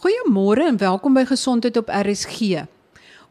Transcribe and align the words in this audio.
Goeiemôre 0.00 0.64
en 0.64 0.78
welkom 0.80 1.12
by 1.12 1.26
Gesondheid 1.28 1.76
op 1.76 1.90
RSG. 1.92 2.62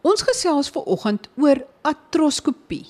Ons 0.06 0.22
gesels 0.22 0.68
ver 0.70 0.84
oggend 0.86 1.24
oor 1.42 1.64
artroskopie. 1.82 2.84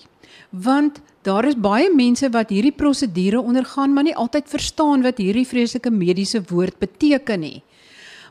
Want 0.52 0.98
daar 1.24 1.46
is 1.48 1.56
baie 1.56 1.88
mense 1.96 2.28
wat 2.34 2.50
hierdie 2.52 2.74
prosedure 2.76 3.40
ondergaan, 3.40 3.94
maar 3.96 4.04
nie 4.04 4.16
altyd 4.20 4.50
verstaan 4.52 5.06
wat 5.06 5.22
hierdie 5.24 5.46
vreeslike 5.48 5.94
mediese 5.96 6.42
woord 6.50 6.76
beteken 6.84 7.40
nie. 7.40 7.62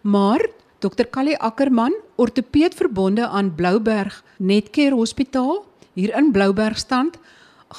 Maar 0.04 0.44
Dr. 0.84 1.08
Callie 1.08 1.38
Ackerman, 1.40 1.96
ortopeed 2.20 2.76
verbonde 2.76 3.24
aan 3.24 3.48
Blouberg 3.56 4.18
Netcare 4.36 4.98
Hospitaal 5.00 5.62
hier 5.96 6.12
in 6.18 6.28
Bloubergstand, 6.32 7.16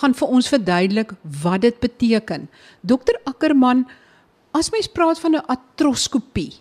gaan 0.02 0.18
vir 0.18 0.34
ons 0.40 0.50
verduidelik 0.50 1.14
wat 1.44 1.62
dit 1.68 1.78
beteken. 1.86 2.50
Dr. 2.82 3.22
Ackerman, 3.30 3.86
as 4.58 4.72
mens 4.74 4.90
praat 4.90 5.22
van 5.22 5.38
'n 5.38 5.46
artroskopie, 5.46 6.58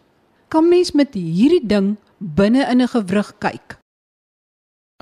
kan 0.48 0.68
mens 0.68 0.92
met 0.92 1.14
hierdie 1.14 1.66
ding 1.66 1.96
binne 2.18 2.66
in 2.70 2.82
'n 2.82 2.88
gewrig 2.88 3.32
kyk? 3.38 3.78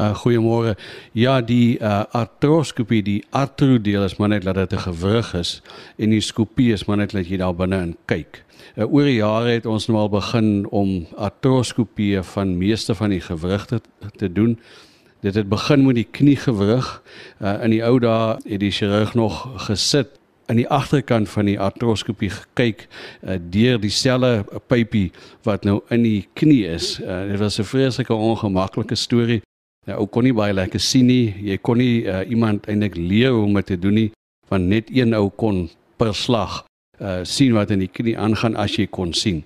Uh 0.00 0.12
goeiemôre. 0.12 0.76
Ja, 1.12 1.40
die 1.40 1.78
uh 1.78 2.04
artroskopie, 2.12 3.02
die 3.02 3.24
artrodeel 3.30 4.04
is 4.04 4.16
maar 4.16 4.28
net 4.28 4.42
dat 4.42 4.54
dit 4.54 4.72
'n 4.72 4.82
gewrig 4.92 5.34
is 5.34 5.62
en 5.96 6.10
die 6.10 6.20
skopie 6.20 6.72
is 6.72 6.84
maar 6.84 6.96
net 6.96 7.10
dat 7.10 7.28
jy 7.28 7.36
daar 7.36 7.54
binne 7.54 7.80
in 7.80 7.96
kyk. 8.04 8.44
Uh, 8.76 8.92
oor 8.92 9.04
die 9.04 9.14
jare 9.14 9.48
het 9.48 9.66
ons 9.66 9.86
nou 9.86 9.98
al 9.98 10.08
begin 10.08 10.66
om 10.68 11.06
artroskopie 11.16 12.22
van 12.22 12.58
meeste 12.58 12.94
van 12.94 13.10
die 13.10 13.20
gewrigte 13.20 13.80
te 14.16 14.32
doen. 14.32 14.58
Dit 15.20 15.34
het 15.34 15.48
begin 15.48 15.86
met 15.86 15.94
die 15.94 16.08
kniegewrig. 16.10 17.02
Uh 17.40 17.64
in 17.64 17.70
die 17.70 17.84
ou 17.84 17.98
dae 17.98 18.36
het 18.44 18.60
die 18.60 18.70
chirurg 18.70 19.14
nog 19.14 19.48
gesit 19.66 20.20
aan 20.46 20.60
die 20.60 20.68
agterkant 20.68 21.28
van 21.28 21.48
die 21.50 21.58
artroskopie 21.60 22.30
gekyk 22.30 22.86
uh, 22.86 23.36
deur 23.50 23.80
dieselfde 23.82 24.60
pypie 24.70 25.10
wat 25.46 25.64
nou 25.64 25.80
in 25.90 26.02
die 26.06 26.28
knie 26.38 26.64
is. 26.70 26.96
Uh, 27.00 27.26
dit 27.30 27.38
was 27.40 27.58
'n 27.58 27.64
vreeslike 27.64 28.14
ongemaklike 28.14 28.94
storie. 28.94 29.42
Nou 29.86 29.98
ou 29.98 30.06
kon 30.06 30.24
nie 30.26 30.34
baie 30.34 30.54
lekker 30.54 30.80
sien 30.80 31.06
nie. 31.06 31.34
Jy 31.42 31.58
kon 31.62 31.78
nie 31.78 32.04
uh, 32.04 32.22
iemand 32.30 32.66
eintlik 32.66 32.96
leer 32.96 33.30
hoe 33.30 33.44
om 33.44 33.54
dit 33.54 33.66
te 33.66 33.78
doen 33.78 33.94
nie, 33.94 34.10
want 34.48 34.66
net 34.66 34.90
een 34.90 35.14
ou 35.14 35.30
kon 35.30 35.68
per 35.96 36.14
slag 36.14 36.64
uh, 37.00 37.20
sien 37.22 37.54
wat 37.54 37.70
in 37.70 37.84
die 37.84 37.90
knie 37.92 38.18
aangaan 38.18 38.56
as 38.56 38.76
jy 38.76 38.86
kon 38.86 39.12
sien. 39.12 39.44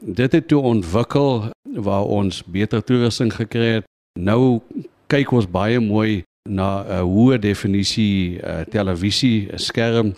Dit 0.00 0.32
het 0.32 0.48
toe 0.48 0.62
ontwikkel 0.62 1.50
waar 1.76 2.04
ons 2.04 2.42
beter 2.44 2.84
toerusting 2.84 3.32
gekry 3.34 3.80
het. 3.80 3.84
Nou 4.18 4.60
kyk 5.06 5.32
ons 5.32 5.46
baie 5.50 5.80
mooi 5.80 6.22
na 6.48 6.82
'n 6.82 6.86
uh, 6.90 7.02
hoë 7.04 7.38
definisie 7.38 8.40
uh, 8.40 8.62
televisie 8.70 9.48
skerm 9.54 10.14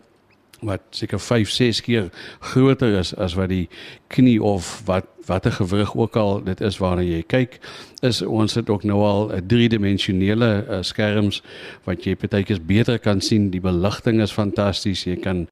wat 0.63 0.81
seker 0.91 1.21
5 1.21 1.51
6 1.51 1.81
keer 1.83 2.11
groter 2.41 2.99
is 2.99 3.15
as 3.15 3.35
wat 3.35 3.49
die 3.49 3.69
knie 4.07 4.39
of 4.43 4.83
wat 4.87 5.07
watter 5.27 5.53
gewrig 5.53 5.95
ook 5.97 6.17
al 6.17 6.43
dit 6.45 6.61
is 6.61 6.79
waarna 6.83 7.03
jy 7.03 7.23
kyk 7.27 7.59
is 8.03 8.23
ons 8.23 8.55
het 8.55 8.71
ook 8.71 8.85
nou 8.85 9.01
al 9.07 9.31
'n 9.31 9.47
driedimensionele 9.47 10.51
uh, 10.69 10.83
skerms 10.83 11.43
wat 11.85 12.05
jy 12.05 12.17
partykeers 12.17 12.65
beter 12.67 12.99
kan 12.99 13.21
sien. 13.21 13.51
Die 13.51 13.61
beligting 13.61 14.21
is 14.21 14.33
fantasties. 14.33 15.05
Jy 15.05 15.17
kan 15.17 15.47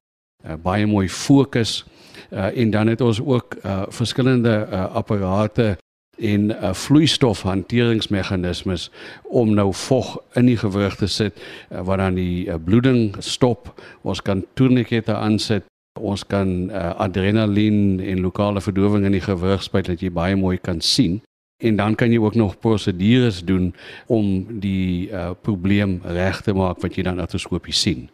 uh, 0.45 0.55
baie 0.63 0.85
mooi 0.85 1.09
fokus 1.09 1.85
uh, 2.31 2.57
en 2.57 2.71
dan 2.71 2.87
het 2.87 3.01
ons 3.01 3.21
ook 3.21 3.55
uh, 3.63 3.83
verskillende 3.87 4.67
uh, 4.71 4.95
apparate 4.95 5.77
en 6.17 6.49
uh, 6.49 6.73
vloeistofhanteringsmeganismes 6.73 8.91
om 9.23 9.53
nou 9.55 9.73
vog 9.73 10.17
in 10.35 10.45
die 10.45 10.57
gewrig 10.57 10.95
te 10.95 11.07
sit 11.07 11.39
uh, 11.39 11.43
wat 11.87 11.97
dan 12.03 12.15
die 12.19 12.47
uh, 12.47 12.55
bloeding 12.63 13.15
stop. 13.19 13.81
Ons 14.01 14.21
kan 14.21 14.45
tourniquette 14.53 15.15
aansit. 15.15 15.63
Ons 15.99 16.23
kan 16.27 16.69
uh, 16.69 16.89
adrenalien 17.03 17.99
en 17.99 18.23
lokale 18.23 18.61
verdowing 18.61 19.05
in 19.05 19.11
die 19.11 19.23
gewrig 19.23 19.63
spuit 19.63 19.87
dat 19.87 20.01
jy 20.01 20.11
baie 20.11 20.35
mooi 20.35 20.57
kan 20.57 20.81
sien. 20.81 21.21
En 21.61 21.75
dan 21.75 21.95
kan 21.95 22.11
jy 22.11 22.19
ook 22.19 22.35
nog 22.35 22.59
prosedures 22.59 23.43
doen 23.45 23.73
om 24.07 24.45
die 24.59 25.11
uh, 25.11 25.31
probleem 25.41 25.99
reg 26.03 26.41
te 26.41 26.53
maak 26.57 26.81
wat 26.81 26.95
jy 26.95 27.05
dan 27.05 27.19
artroskopies 27.19 27.81
sien. 27.81 28.09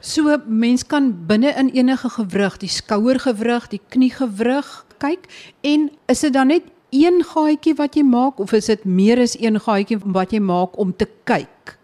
So 0.00 0.36
mens 0.46 0.86
kan 0.86 1.10
binne 1.26 1.52
in 1.58 1.72
enige 1.74 2.08
gewrig, 2.08 2.56
die 2.62 2.70
skouergewrig, 2.70 3.66
die 3.68 3.82
kniegewrig 3.90 4.68
kyk 4.98 5.26
en 5.66 5.90
is 6.06 6.22
dit 6.22 6.34
dan 6.34 6.54
net 6.54 6.66
een 6.90 7.22
gaatjie 7.24 7.74
wat 7.78 7.96
jy 7.96 8.02
maak 8.02 8.38
of 8.40 8.52
is 8.52 8.70
dit 8.70 8.84
meer 8.84 9.20
as 9.20 9.36
een 9.40 9.60
gaatjie 9.60 9.98
wat 10.04 10.32
jy 10.32 10.40
maak 10.40 10.78
om 10.78 10.94
te 10.96 11.08
kyk? 11.28 11.76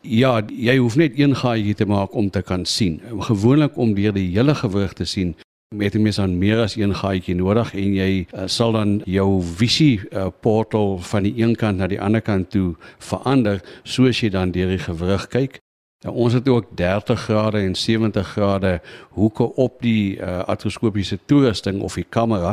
Ja, 0.00 0.38
jy 0.48 0.76
hoef 0.78 0.96
net 0.96 1.18
een 1.18 1.34
gaatjie 1.36 1.74
te 1.74 1.86
maak 1.86 2.14
om 2.14 2.30
te 2.30 2.42
kan 2.42 2.64
sien. 2.64 3.00
Gewoonlik 3.28 3.76
om 3.76 3.94
deur 3.94 4.14
die 4.14 4.30
hele 4.30 4.54
gewrig 4.54 4.92
te 4.96 5.04
sien, 5.04 5.34
met 5.74 5.92
jy 5.92 6.00
mens 6.00 6.18
aan 6.18 6.38
meer 6.40 6.62
as 6.64 6.78
een 6.78 6.94
gaatjie 6.96 7.34
nodig 7.36 7.74
en 7.76 7.94
jy 7.98 8.12
uh, 8.24 8.46
sal 8.48 8.72
dan 8.72 8.94
jou 9.04 9.42
visie 9.42 9.98
uh, 10.12 10.30
portal 10.40 10.96
van 11.10 11.26
die 11.28 11.34
een 11.36 11.52
kant 11.60 11.76
na 11.82 11.88
die 11.90 12.00
ander 12.00 12.24
kant 12.24 12.48
toe 12.54 12.72
verander 13.04 13.60
soos 13.84 14.22
jy 14.22 14.30
dan 14.32 14.54
deur 14.54 14.72
die 14.72 14.80
gewrig 14.80 15.26
kyk. 15.28 15.58
Ja, 16.04 16.10
ons 16.10 16.32
het 16.32 16.48
ook 16.48 16.66
30 16.76 17.20
grade 17.20 17.58
en 17.58 17.74
70 17.74 18.28
grade 18.28 18.80
hoeke 19.08 19.54
op 19.54 19.80
die 19.82 20.16
uh, 20.16 20.38
artroskopiese 20.38 21.18
toerusting 21.24 21.80
of 21.80 21.96
die 21.98 22.06
kamera 22.08 22.52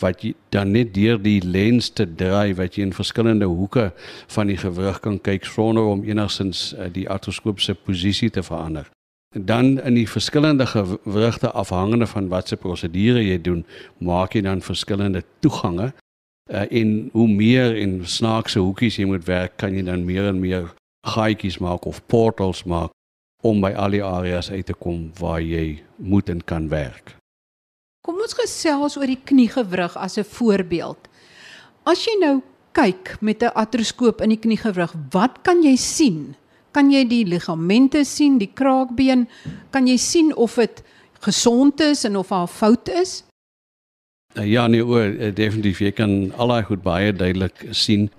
wat 0.00 0.22
jy 0.24 0.30
dan 0.48 0.70
net 0.72 0.94
deur 0.94 1.20
die 1.20 1.42
lens 1.44 1.90
te 1.92 2.06
draai 2.08 2.54
wat 2.56 2.78
jy 2.78 2.86
in 2.86 2.94
verskillende 2.96 3.44
hoeke 3.44 3.90
van 4.32 4.48
die 4.48 4.56
gewrig 4.56 5.00
kan 5.04 5.18
kyk 5.20 5.44
sonder 5.44 5.90
om 5.90 6.06
enigsins 6.08 6.70
uh, 6.72 6.88
die 6.92 7.04
artroskopiese 7.08 7.74
posisie 7.74 8.30
te 8.32 8.42
verander. 8.42 8.88
Dan 9.36 9.76
in 9.76 10.00
die 10.00 10.08
verskillende 10.08 10.64
gewrigte 10.66 11.52
afhangende 11.52 12.08
van 12.08 12.32
watse 12.32 12.56
prosedure 12.56 13.20
jy 13.20 13.36
doen, 13.44 13.66
maak 14.00 14.32
jy 14.32 14.46
dan 14.48 14.64
verskillende 14.64 15.20
toegange 15.44 15.90
uh, 15.92 16.64
en 16.64 16.96
hoe 17.12 17.28
meer 17.28 17.76
en 17.76 18.00
snaakse 18.08 18.64
hoekies 18.64 18.96
jy 18.96 19.04
moet 19.12 19.28
werk, 19.28 19.60
kan 19.60 19.76
jy 19.76 19.84
dan 19.84 20.08
meer 20.08 20.32
en 20.32 20.40
meer 20.40 20.72
gaatjies 21.06 21.58
maak 21.62 21.86
of 21.86 22.02
portals 22.10 22.64
maak 22.64 22.90
om 23.46 23.60
by 23.62 23.72
al 23.78 23.94
die 23.94 24.02
areas 24.04 24.50
uit 24.50 24.66
te 24.66 24.74
kom 24.74 25.10
waar 25.20 25.40
jy 25.40 25.82
moet 25.96 26.28
en 26.32 26.42
kan 26.42 26.68
werk. 26.72 27.14
Kom 28.06 28.20
ons 28.22 28.36
gesels 28.38 28.96
oor 28.98 29.10
die 29.10 29.22
kniegewrig 29.30 29.96
as 29.96 30.18
'n 30.18 30.24
voorbeeld. 30.24 31.08
As 31.84 32.04
jy 32.06 32.14
nou 32.20 32.42
kyk 32.72 33.16
met 33.20 33.42
'n 33.42 33.54
artroskoop 33.54 34.20
in 34.20 34.30
die 34.30 34.42
kniegewrig, 34.42 34.94
wat 35.10 35.42
kan 35.42 35.62
jy 35.62 35.76
sien? 35.76 36.36
Kan 36.72 36.90
jy 36.90 37.04
die 37.08 37.24
ligamente 37.24 38.04
sien, 38.04 38.38
die 38.38 38.52
kraakbeen? 38.54 39.28
Kan 39.70 39.86
jy 39.86 39.96
sien 39.96 40.34
of 40.36 40.54
dit 40.54 40.82
gesond 41.20 41.80
is 41.80 42.04
en 42.04 42.16
of 42.16 42.28
daar 42.28 42.46
fout 42.46 42.88
is? 42.88 43.24
Ja, 44.34 44.66
nee, 44.66 44.84
o, 44.84 45.32
definitief 45.32 45.80
jy 45.80 45.92
kan 45.92 46.32
al 46.36 46.48
daai 46.48 46.62
goed 46.62 46.82
baie 46.82 47.12
duidelik 47.12 47.66
sien. 47.70 48.10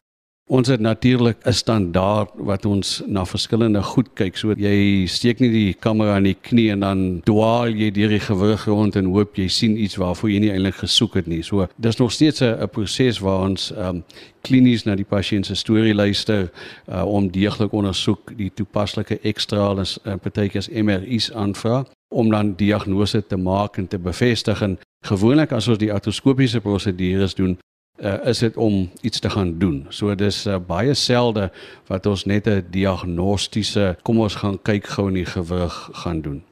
Ons 0.47 0.68
het 0.68 0.80
natuurlik 0.80 1.38
'n 1.44 1.52
standaard 1.52 2.30
wat 2.35 2.66
ons 2.66 3.02
na 3.06 3.25
verskillende 3.25 3.84
goed 3.84 4.08
kyk. 4.13 4.38
So 4.38 4.53
jy 4.58 5.06
steek 5.06 5.40
nie 5.40 5.50
die 5.50 5.74
kamera 5.74 6.18
in 6.18 6.24
die 6.24 6.38
knie 6.41 6.72
en 6.72 6.80
dan 6.80 7.22
dwaal 7.24 7.68
jy 7.68 7.91
deur 7.91 8.09
die 8.09 8.19
gewrig 8.19 8.66
rond 8.66 8.96
en 8.96 9.06
hoop 9.06 9.35
jy 9.35 9.47
sien 9.47 9.78
iets 9.78 9.96
waarvoor 9.96 10.30
jy 10.30 10.40
nie 10.40 10.52
eintlik 10.52 10.75
gesoek 10.75 11.13
het 11.13 11.28
nie. 11.28 11.44
So 11.44 11.68
dis 11.75 11.97
nog 11.97 12.12
steeds 12.12 12.41
'n 12.41 12.68
proses 12.72 13.19
waar 13.19 13.41
ons 13.50 13.74
um, 13.78 14.03
klinies 14.41 14.84
na 14.85 14.96
die 14.96 15.06
pasiënt 15.06 15.46
se 15.46 15.56
storie 15.56 15.94
luister 15.94 16.52
uh, 16.90 17.06
om 17.06 17.31
deeglik 17.31 17.72
ondersoek 17.72 18.38
die 18.38 18.52
toepaslike 18.53 19.19
ekstraal 19.22 19.79
en 19.79 19.85
uh, 20.06 20.16
partykeers 20.16 20.69
MRI's 20.69 21.31
aanvra 21.31 21.85
om 22.08 22.29
dan 22.29 22.56
diagnose 22.56 23.28
te 23.28 23.38
maak 23.38 23.78
en 23.78 23.88
te 23.88 24.00
bevestig 24.00 24.62
en 24.62 24.78
gewoonlik 25.02 25.52
as 25.52 25.68
ons 25.68 25.78
die 25.78 25.94
artroskopiese 25.94 26.59
prosedures 26.59 27.35
doen 27.35 27.58
uh, 28.00 28.28
is 28.28 28.40
dit 28.40 28.58
om 28.58 28.90
iets 29.02 29.19
te 29.19 29.30
gaan 29.30 29.58
doen. 29.59 29.85
So 29.90 30.16
dis 30.16 30.46
uh, 30.46 30.58
baie 30.68 30.94
selde 30.94 31.52
wat 31.88 32.06
ons 32.06 32.25
net 32.25 32.47
'n 32.47 32.66
diagnostiese 32.69 33.97
kom 34.02 34.19
ons 34.19 34.35
gaan 34.35 34.59
kyk 34.62 34.88
gou 34.88 35.08
in 35.08 35.13
die 35.13 35.25
gewrig 35.25 35.90
gaan 35.94 36.22
doen. 36.22 36.44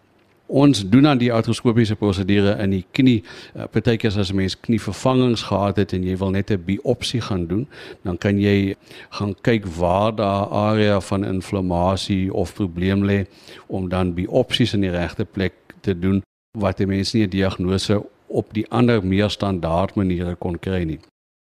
Ons 0.48 0.90
doen 0.90 1.02
dan 1.02 1.18
die 1.18 1.34
artroskopiese 1.34 1.96
prosedure 1.96 2.58
in 2.62 2.70
die 2.70 2.86
knie. 2.92 3.24
Uh, 3.56 3.64
Partykeers 3.72 4.18
as 4.18 4.32
'n 4.32 4.36
mens 4.36 4.60
knievervangings 4.60 5.44
gehad 5.44 5.78
het 5.78 5.94
en 5.94 6.04
jy 6.04 6.18
wil 6.18 6.30
net 6.30 6.52
'n 6.52 6.64
biopsie 6.66 7.22
gaan 7.22 7.48
doen, 7.48 7.68
dan 8.04 8.18
kan 8.18 8.40
jy 8.40 8.76
gaan 9.10 9.36
kyk 9.42 9.66
waar 9.66 10.16
daar 10.16 10.48
area 10.48 11.00
van 11.00 11.26
inflammasie 11.26 12.34
of 12.34 12.54
probleem 12.54 13.04
lê 13.04 13.26
om 13.68 13.90
dan 13.90 14.14
biopsies 14.14 14.74
in 14.74 14.82
die 14.82 14.92
regte 14.92 15.26
plek 15.26 15.54
te 15.82 16.00
doen 16.00 16.22
wat 16.52 16.80
'n 16.80 16.88
mens 16.88 17.14
nie 17.14 17.24
'n 17.24 17.30
diagnose 17.30 18.04
op 18.28 18.54
die 18.54 18.66
ander 18.70 19.06
meer 19.06 19.30
standaard 19.30 19.96
maniere 19.96 20.36
kon 20.36 20.60
kry 20.60 20.84
nie. 20.84 21.00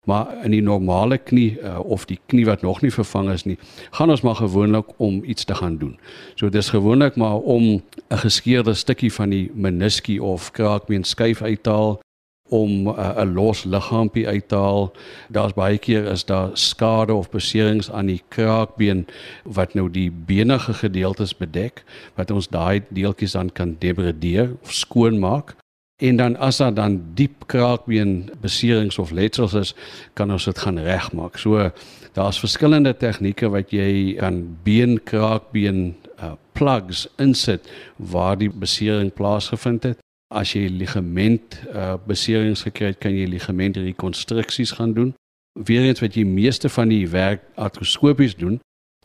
Maar 0.04 0.44
in 0.44 0.50
die 0.50 0.62
normale 0.62 1.18
knie 1.18 1.58
uh, 1.60 1.78
of 1.80 2.04
die 2.04 2.18
knie 2.26 2.44
wat 2.46 2.62
nog 2.62 2.82
nie 2.82 2.92
vervang 2.92 3.30
is 3.32 3.44
nie, 3.44 3.58
gaan 3.90 4.10
ons 4.10 4.20
maar 4.20 4.36
gewoonlik 4.36 4.92
om 4.96 5.22
iets 5.24 5.44
te 5.44 5.54
gaan 5.54 5.78
doen. 5.78 5.98
So 6.34 6.48
dis 6.48 6.68
gewoonlik 6.68 7.16
maar 7.16 7.36
om 7.36 7.82
'n 8.08 8.22
geskeurde 8.24 8.74
stukkie 8.74 9.12
van 9.12 9.30
die 9.30 9.50
meniskie 9.54 10.22
of 10.22 10.50
kraakbeen 10.50 11.04
skuif 11.04 11.42
uit 11.42 11.62
te 11.62 11.70
haal 11.70 12.00
om 12.48 12.88
uh, 12.88 13.16
'n 13.24 13.32
los 13.32 13.64
liggaampie 13.64 14.28
uit 14.28 14.48
te 14.48 14.54
haal. 14.54 14.92
Daar's 15.28 15.54
baie 15.54 15.78
keer 15.78 16.04
is 16.04 16.24
daar 16.24 16.50
skade 16.52 17.14
of 17.14 17.30
beserings 17.30 17.90
aan 17.90 18.06
die 18.06 18.22
kraakbeen 18.28 19.06
wat 19.44 19.74
nou 19.74 19.90
die 19.90 20.10
benige 20.10 20.74
gedeeltes 20.74 21.36
bedek 21.36 21.84
wat 22.14 22.30
ons 22.30 22.48
daai 22.48 22.82
deeltjies 22.88 23.32
dan 23.32 23.52
kan 23.52 23.76
debradeer 23.78 24.56
of 24.62 24.72
skoon 24.72 25.18
maak 25.18 25.56
En 26.04 26.16
dan 26.16 26.36
as 26.36 26.56
daar 26.60 26.74
dan 26.74 27.02
diep 27.14 27.46
kraakbeen 27.46 28.30
beserings 28.40 28.98
of 28.98 29.10
letsels 29.10 29.54
is, 29.54 29.74
kan 30.12 30.32
ons 30.32 30.44
dit 30.44 30.58
gaan 30.58 30.78
regmaak. 30.78 31.38
So 31.40 31.70
daar's 32.12 32.38
verskillende 32.38 32.92
tegnieke 32.96 33.48
wat 33.48 33.72
jy 33.72 34.16
kan 34.18 34.42
been 34.62 34.98
kraakbeen 35.02 35.94
uh, 36.20 36.34
plugs 36.52 37.06
insit 37.16 37.70
waar 37.96 38.36
die 38.38 38.50
besering 38.50 39.12
plaasgevind 39.12 39.88
het. 39.88 39.98
As 40.34 40.52
jy 40.52 40.68
ligament 40.68 41.60
uh, 41.72 41.94
beserings 42.06 42.66
gekry 42.68 42.92
het, 42.92 43.00
kan 43.00 43.16
jy 43.16 43.26
ligament 43.30 43.80
rekonstruksies 43.80 44.76
gaan 44.76 44.92
doen. 44.92 45.14
Weerens 45.56 46.02
wat 46.04 46.18
jy 46.18 46.26
meeste 46.28 46.68
van 46.68 46.92
die 46.92 47.08
werk 47.08 47.48
artroskopies 47.54 48.36
doen 48.36 48.60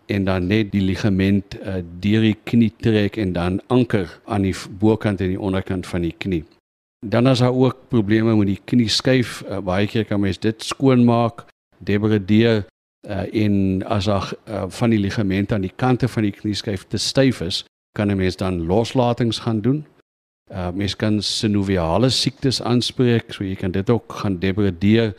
en 0.09 0.23
dan 0.25 0.47
net 0.49 0.71
die 0.73 0.81
ligament 0.81 1.55
uh, 1.61 1.79
deur 2.01 2.25
die 2.25 2.37
knie 2.43 2.73
trek 2.81 3.17
en 3.21 3.33
dan 3.33 3.59
anker 3.67 4.19
aan 4.25 4.47
die 4.49 4.55
bokant 4.81 5.21
en 5.21 5.37
die 5.37 5.39
onderkant 5.39 5.87
van 5.87 6.03
die 6.03 6.15
knie. 6.17 6.43
Dan 7.05 7.27
is 7.27 7.39
daar 7.39 7.53
ook 7.53 7.87
probleme 7.87 8.35
met 8.35 8.47
die 8.47 8.61
knie 8.63 8.89
skuif. 8.89 9.43
Uh, 9.47 9.59
baie 9.63 9.87
keer 9.87 10.05
kan 10.05 10.19
mens 10.19 10.39
dit 10.39 10.63
skoonmaak, 10.63 11.45
debradeer 11.77 12.65
uh, 13.07 13.43
en 13.43 13.83
as 13.87 14.05
daar 14.05 14.33
uh, 14.47 14.63
van 14.67 14.89
die 14.89 14.99
ligamente 14.99 15.53
aan 15.53 15.63
die 15.63 15.75
kante 15.75 16.07
van 16.07 16.27
die 16.27 16.35
knie 16.35 16.53
skuif 16.53 16.83
te 16.87 16.97
styf 16.97 17.41
is, 17.41 17.63
kan 17.95 18.11
'n 18.11 18.17
mens 18.17 18.35
dan 18.35 18.65
loslatings 18.65 19.39
gaan 19.39 19.61
doen. 19.61 19.85
Uh, 20.51 20.69
mens 20.73 20.95
kan 20.95 21.21
synoviale 21.21 22.09
siektes 22.09 22.61
aanspreek, 22.61 23.33
so 23.33 23.43
jy 23.43 23.55
kan 23.55 23.71
dit 23.71 23.89
ook 23.89 24.13
gaan 24.13 24.39
debradeer 24.39 25.15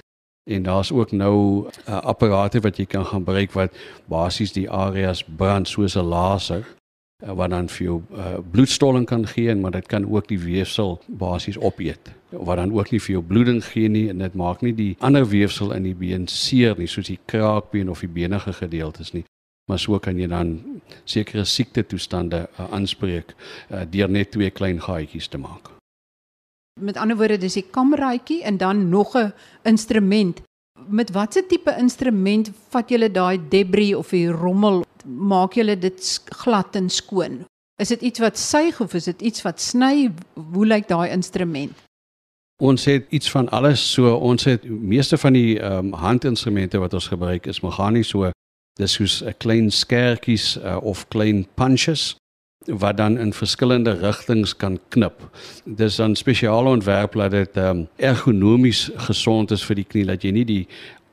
en 0.50 0.62
daar's 0.62 0.92
ook 0.92 1.12
nou 1.12 1.68
uh, 1.88 2.00
apparate 2.00 2.60
wat 2.60 2.76
jy 2.76 2.84
kan 2.84 3.04
gaan 3.04 3.24
gebruik 3.24 3.52
wat 3.52 3.76
basies 4.06 4.52
die 4.52 4.70
areas 4.70 5.24
brand 5.24 5.68
soos 5.68 5.94
'n 5.96 6.04
laser 6.04 6.64
wat 7.20 7.50
dan 7.50 7.68
vir 7.68 7.84
jou 7.84 7.96
uh, 8.16 8.38
bloedstolling 8.50 9.06
kan 9.06 9.26
gee 9.26 9.54
maar 9.54 9.70
dit 9.70 9.86
kan 9.86 10.06
ook 10.08 10.28
die 10.28 10.38
weefsel 10.38 11.00
basies 11.06 11.58
opeet. 11.58 12.12
Wat 12.30 12.56
dan 12.56 12.72
ook 12.72 12.90
nie 12.90 13.00
vir 13.00 13.12
jou 13.12 13.22
bloeding 13.22 13.64
gee 13.64 13.88
nie 13.88 14.08
en 14.08 14.18
dit 14.18 14.34
maak 14.34 14.62
nie 14.62 14.72
die 14.74 14.96
ander 14.98 15.26
weefsel 15.28 15.72
in 15.72 15.82
die 15.82 15.94
been 15.94 16.26
seer 16.28 16.78
nie 16.78 16.88
soos 16.88 17.06
die 17.06 17.18
kraakbeen 17.24 17.90
of 17.90 18.00
die 18.00 18.08
benige 18.08 18.52
gedeeltes 18.52 19.12
nie. 19.12 19.24
Maar 19.68 19.78
so 19.78 19.98
kan 19.98 20.18
jy 20.18 20.26
dan 20.26 20.58
sekere 21.04 21.44
siekte 21.44 21.86
toestande 21.86 22.48
uh, 22.58 22.70
aanspreek 22.72 23.34
uh, 23.70 23.84
deur 23.90 24.10
net 24.10 24.32
twee 24.32 24.50
klein 24.50 24.80
gaatjies 24.80 25.28
te 25.28 25.38
maak. 25.38 25.70
Met 26.80 26.96
ander 26.96 27.16
woorde 27.16 27.38
dis 27.38 27.58
die 27.58 27.66
kameraadjie 27.70 28.42
en 28.42 28.56
dan 28.56 28.88
nog 28.88 29.16
'n 29.16 29.32
instrument 29.62 30.40
met 30.90 31.10
watter 31.10 31.46
tipe 31.46 31.72
instrument 31.78 32.50
vat 32.70 32.90
jy 32.90 33.08
daai 33.08 33.38
debris 33.50 33.94
of 33.94 34.10
die 34.10 34.28
rommel 34.28 34.84
maak 35.04 35.54
julle 35.56 35.78
dit 35.78 36.00
glad 36.42 36.76
en 36.76 36.90
skoon? 36.90 37.44
Is 37.80 37.88
dit 37.88 38.02
iets 38.02 38.20
wat 38.20 38.38
suig 38.38 38.80
of 38.80 38.94
is 38.94 39.04
dit 39.04 39.22
iets 39.22 39.42
wat 39.42 39.60
sny? 39.60 40.10
Hoe 40.52 40.66
lyk 40.66 40.88
daai 40.88 41.10
instrument? 41.10 41.72
Ons 42.60 42.84
het 42.84 43.06
iets 43.08 43.30
van 43.30 43.48
alles. 43.48 43.80
So 43.92 44.12
ons 44.16 44.44
het 44.44 44.66
meeste 44.68 45.16
van 45.18 45.32
die 45.32 45.58
ehm 45.60 45.86
um, 45.86 45.92
handinstrumente 45.92 46.78
wat 46.78 46.94
ons 46.94 47.08
gebruik 47.08 47.46
is 47.46 47.62
meganies 47.64 48.12
so 48.12 48.30
dis 48.80 48.92
soos 48.92 49.22
'n 49.22 49.34
klein 49.38 49.70
skertjies 49.70 50.56
uh, 50.56 50.76
of 50.82 51.08
klein 51.08 51.46
punches 51.54 52.16
wat 52.66 52.96
dan 52.96 53.18
in 53.18 53.32
verskillende 53.32 53.92
rigtings 53.92 54.56
kan 54.56 54.78
knip. 54.88 55.30
Dis 55.64 55.96
dan 55.96 56.14
spesiaal 56.14 56.66
ontwerp 56.66 57.12
dat 57.12 57.30
dit 57.30 57.56
ehm 57.56 57.76
um, 57.76 57.88
ergonomies 57.96 58.90
gesond 58.94 59.50
is 59.50 59.64
vir 59.64 59.74
die 59.74 59.84
knie 59.84 60.04
dat 60.04 60.22
jy 60.22 60.30
nie 60.30 60.44
die 60.44 60.66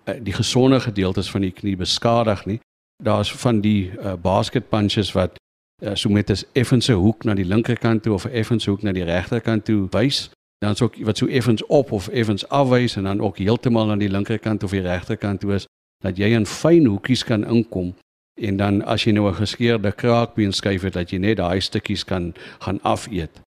uh, 0.06 0.16
die 0.22 0.34
gesonde 0.34 0.80
gedeeltes 0.80 1.32
van 1.32 1.42
die 1.42 1.52
knie 1.52 1.76
beskadig 1.76 2.46
nie 2.46 2.60
daar's 3.04 3.32
van 3.32 3.62
die 3.62 3.92
uh, 3.92 4.14
basket 4.22 4.70
punches 4.70 5.12
wat 5.12 5.36
uh, 5.84 5.92
so 5.94 6.10
met 6.10 6.30
'n 6.30 6.46
effense 6.54 6.94
hoek 6.94 7.24
na 7.24 7.34
die 7.34 7.46
linkerkant 7.46 8.04
toe 8.04 8.14
of 8.14 8.26
'n 8.26 8.30
effense 8.30 8.70
hoek 8.70 8.82
na 8.82 8.92
die 8.92 9.04
regterkant 9.04 9.66
toe 9.66 9.88
wys. 9.90 10.30
Dan 10.58 10.72
is 10.72 10.82
ook 10.82 10.96
wat 10.96 11.18
so 11.18 11.26
effens 11.26 11.66
op 11.66 11.92
of 11.92 12.08
effens 12.08 12.48
afwys 12.48 12.96
en 12.96 13.04
dan 13.04 13.22
ook 13.22 13.38
heeltemal 13.38 13.92
aan 13.92 14.00
die 14.00 14.10
linkerkant 14.10 14.64
of 14.64 14.72
die 14.72 14.82
regterkant 14.82 15.40
toe 15.40 15.54
is 15.54 15.66
dat 16.04 16.18
jy 16.18 16.26
in 16.26 16.46
fyn 16.46 16.86
hoekies 16.86 17.24
kan 17.24 17.46
inkom 17.46 17.96
en 18.38 18.58
dan 18.58 18.84
as 18.86 19.04
jy 19.04 19.12
nou 19.12 19.30
'n 19.30 19.36
geskeurde 19.36 19.92
kraakbeen 19.92 20.54
skuif 20.54 20.82
het 20.82 20.94
dat 20.94 21.10
jy 21.10 21.18
net 21.18 21.38
daai 21.38 21.62
stukkies 21.62 22.04
kan 22.04 22.34
gaan 22.60 22.80
afeet. 22.84 23.42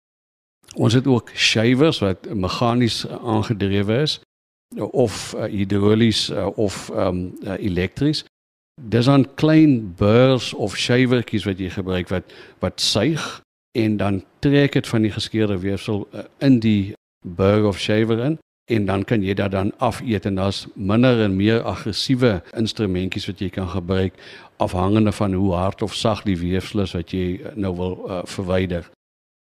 Ons 0.74 0.92
het 0.94 1.06
ook 1.06 1.30
shavers 1.34 1.98
wat 1.98 2.34
meganies 2.34 3.06
aangedrewe 3.08 4.02
is 4.02 4.20
of 4.76 5.34
uh, 5.34 5.44
hidrolies 5.44 6.30
uh, 6.30 6.46
of 6.58 6.90
um, 6.94 7.34
uh, 7.42 7.58
elektries 7.58 8.24
Dis 8.88 9.04
dan 9.04 9.34
klein 9.34 9.94
burrs 9.96 10.54
of 10.54 10.76
shavertjies 10.76 11.44
wat 11.44 11.58
jy 11.60 11.68
gebruik 11.68 12.08
wat 12.08 12.32
wat 12.64 12.80
suig 12.80 13.42
en 13.76 13.96
dan 13.96 14.22
trek 14.40 14.72
dit 14.72 14.88
van 14.88 15.02
die 15.04 15.12
geskeurde 15.12 15.58
weefsel 15.60 16.06
uh, 16.12 16.24
in 16.38 16.60
die 16.64 16.94
burr 17.26 17.66
of 17.68 17.78
shaver 17.78 18.18
in 18.24 18.38
en 18.70 18.86
dan 18.86 19.04
kan 19.04 19.22
jy 19.22 19.34
dit 19.34 19.50
dan 19.50 19.72
afeet 19.78 20.26
en 20.26 20.38
daar's 20.38 20.66
minder 20.74 21.24
en 21.24 21.34
meer 21.36 21.62
aggressiewe 21.66 22.38
instrumentjies 22.58 23.26
wat 23.30 23.42
jy 23.42 23.50
kan 23.50 23.68
gebruik 23.68 24.14
afhangende 24.62 25.12
van 25.12 25.34
hoe 25.34 25.52
hard 25.54 25.82
of 25.82 25.94
sag 25.94 26.22
die 26.22 26.38
weefsel 26.38 26.84
is 26.84 26.94
wat 26.94 27.12
jy 27.14 27.40
uh, 27.40 27.54
nou 27.54 27.74
wil 27.76 27.94
uh, 28.06 28.20
verwyder. 28.28 28.86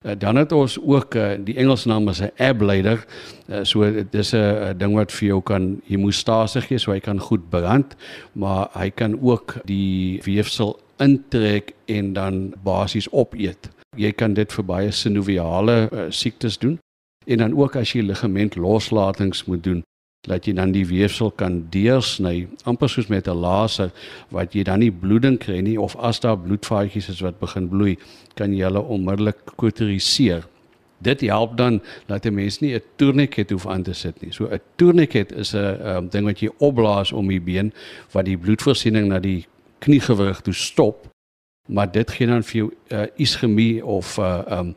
Uh, 0.05 0.13
dan 0.19 0.37
het 0.37 0.53
ons 0.53 0.77
ook 0.79 1.15
uh, 1.15 1.33
die 1.45 1.57
Engelse 1.57 1.89
naam 1.89 2.09
is 2.09 2.21
'n 2.23 2.31
ablator. 2.37 3.05
Uh, 3.49 3.65
so 3.65 4.05
dis 4.11 4.33
'n 4.35 4.79
ding 4.79 4.95
wat 4.95 5.13
vir 5.13 5.29
jou 5.29 5.43
kan 5.43 5.81
hemostase 5.87 6.61
gee 6.61 6.79
so 6.79 6.93
hy 6.93 7.01
kan 7.01 7.21
goed 7.21 7.49
brand, 7.51 7.97
maar 8.33 8.69
hy 8.73 8.91
kan 8.91 9.19
ook 9.21 9.57
die 9.65 10.21
weefsel 10.25 10.79
intrek 10.99 11.75
en 11.85 12.13
dan 12.13 12.55
basies 12.63 13.11
opeet. 13.11 13.71
Jy 13.97 14.13
kan 14.13 14.35
dit 14.35 14.53
vir 14.53 14.65
baie 14.65 14.91
sinoviale 14.91 15.89
uh, 15.93 16.07
siektes 16.11 16.59
doen 16.59 16.79
en 17.27 17.39
dan 17.39 17.55
ook 17.55 17.77
as 17.77 17.93
jy 17.93 18.03
ligament 18.07 18.57
loslatings 18.57 19.45
moet 19.45 19.63
doen 19.65 19.83
dat 20.27 20.47
jy 20.47 20.53
dan 20.59 20.73
die 20.75 20.87
weefsel 20.87 21.31
kan 21.31 21.61
deursny 21.71 22.49
amper 22.65 22.91
soos 22.91 23.07
met 23.07 23.29
'n 23.29 23.39
laser 23.39 23.91
wat 24.31 24.55
jy 24.55 24.63
dan 24.63 24.79
nie 24.79 24.91
bloeding 24.91 25.39
kry 25.39 25.61
nie 25.61 25.81
of 25.81 25.97
as 25.97 26.21
daar 26.21 26.39
bloedvaatjies 26.39 27.09
is 27.09 27.21
wat 27.21 27.39
begin 27.39 27.69
bloei 27.69 27.97
kan 28.35 28.53
jy 28.53 28.65
hulle 28.65 28.83
onmiddellik 28.83 29.39
kauteriseer 29.57 30.47
dit 30.99 31.21
help 31.21 31.57
dan 31.57 31.83
dat 32.07 32.25
'n 32.27 32.35
mens 32.35 32.61
nie 32.61 32.75
'n 32.75 32.83
tourniquet 32.97 33.51
hoef 33.51 33.67
aan 33.67 33.83
te 33.83 33.93
sit 33.93 34.23
nie. 34.23 34.33
So 34.33 34.49
'n 34.49 34.61
tourniquet 34.77 35.33
is 35.33 35.55
'n 35.55 35.87
um, 35.87 36.09
ding 36.09 36.25
wat 36.25 36.41
jy 36.41 36.51
opblaas 36.59 37.13
om 37.13 37.29
die 37.29 37.41
been 37.41 37.73
wat 38.13 38.25
die 38.25 38.39
bloedvoorsiening 38.39 39.09
na 39.09 39.19
die 39.19 39.47
kniegewrig 39.79 40.41
toe 40.41 40.55
stop 40.55 41.15
maar 41.67 41.93
dit 41.93 42.11
gee 42.11 42.27
dan 42.27 42.43
vir 42.43 42.57
jou 42.57 42.71
uh, 42.89 43.07
ischemie 43.17 43.85
of 43.85 44.19
'n 44.19 44.23
uh, 44.23 44.59
um, 44.59 44.75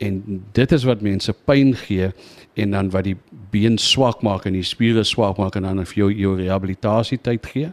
en 0.00 0.44
dit 0.52 0.72
is 0.72 0.84
wat 0.84 1.00
mense 1.00 1.32
pyn 1.48 1.74
gee 1.74 2.10
en 2.54 2.70
dan 2.70 2.90
wat 2.90 3.04
die 3.04 3.16
been 3.50 3.78
swak 3.78 4.22
maak 4.22 4.44
en 4.44 4.56
die 4.56 4.66
spiere 4.66 5.04
swak 5.04 5.40
maak 5.40 5.56
en 5.56 5.64
dan 5.68 5.84
vir 5.86 6.02
jou 6.02 6.10
jou 6.12 6.36
rehabilitasie 6.36 7.18
tyd 7.18 7.46
gee. 7.46 7.72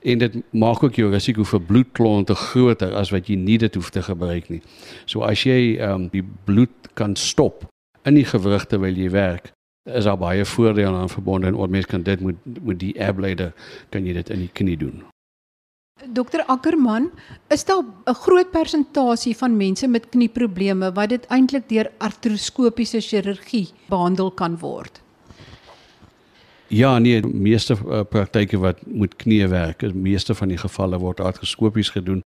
En 0.00 0.18
dit 0.18 0.36
maak 0.56 0.82
ook 0.82 0.96
jou 0.96 1.10
risiko 1.12 1.44
vir 1.44 1.60
bloedklonte 1.60 2.34
groter 2.34 2.94
as 2.96 3.12
wat 3.12 3.28
jy 3.28 3.36
nie 3.36 3.58
dit 3.60 3.74
hoef 3.74 3.90
te 3.92 4.02
gebruik 4.02 4.48
nie. 4.48 4.62
So 5.04 5.20
as 5.26 5.44
jy 5.44 5.76
ehm 5.76 6.06
um, 6.06 6.08
die 6.12 6.24
bloed 6.44 6.92
kan 6.94 7.16
stop 7.16 7.66
in 8.08 8.16
die 8.16 8.24
gewrig 8.24 8.64
terwyl 8.66 8.96
jy 8.96 9.10
werk, 9.12 9.52
is 9.84 10.08
daar 10.08 10.18
baie 10.18 10.44
voordele 10.44 10.96
aan 10.96 11.12
verbonde 11.12 11.46
en 11.46 11.56
oor 11.56 11.68
mense 11.68 11.88
kan 11.88 12.02
dit 12.02 12.20
moet 12.20 12.36
moet 12.62 12.80
die 12.80 12.94
ablator 12.96 13.52
kan 13.90 14.06
jy 14.06 14.16
dit 14.16 14.30
in 14.30 14.46
die 14.46 14.52
knie 14.52 14.76
doen. 14.76 15.04
Dokter 16.08 16.44
Ackerman, 16.46 17.10
is 17.48 17.64
daar 17.64 17.84
'n 18.04 18.14
groot 18.14 18.50
persentasie 18.50 19.36
van 19.36 19.56
mense 19.56 19.86
met 19.86 20.08
knieprobleme 20.08 20.92
wat 20.92 21.08
dit 21.08 21.26
eintlik 21.26 21.68
deur 21.68 21.90
artroskopiese 21.98 23.00
chirurgie 23.00 23.68
behandel 23.88 24.30
kan 24.30 24.58
word? 24.58 25.00
Ja, 26.66 26.98
nee, 26.98 27.26
meeste 27.26 27.76
uh, 27.86 28.00
praktyke 28.08 28.58
wat 28.58 28.78
met 28.86 29.16
knieë 29.16 29.48
werk, 29.48 29.94
meeste 29.94 30.34
van 30.34 30.48
die 30.48 30.58
gevalle 30.58 30.98
word 30.98 31.20
artroskopies 31.20 31.90
gedoen. 31.90 32.22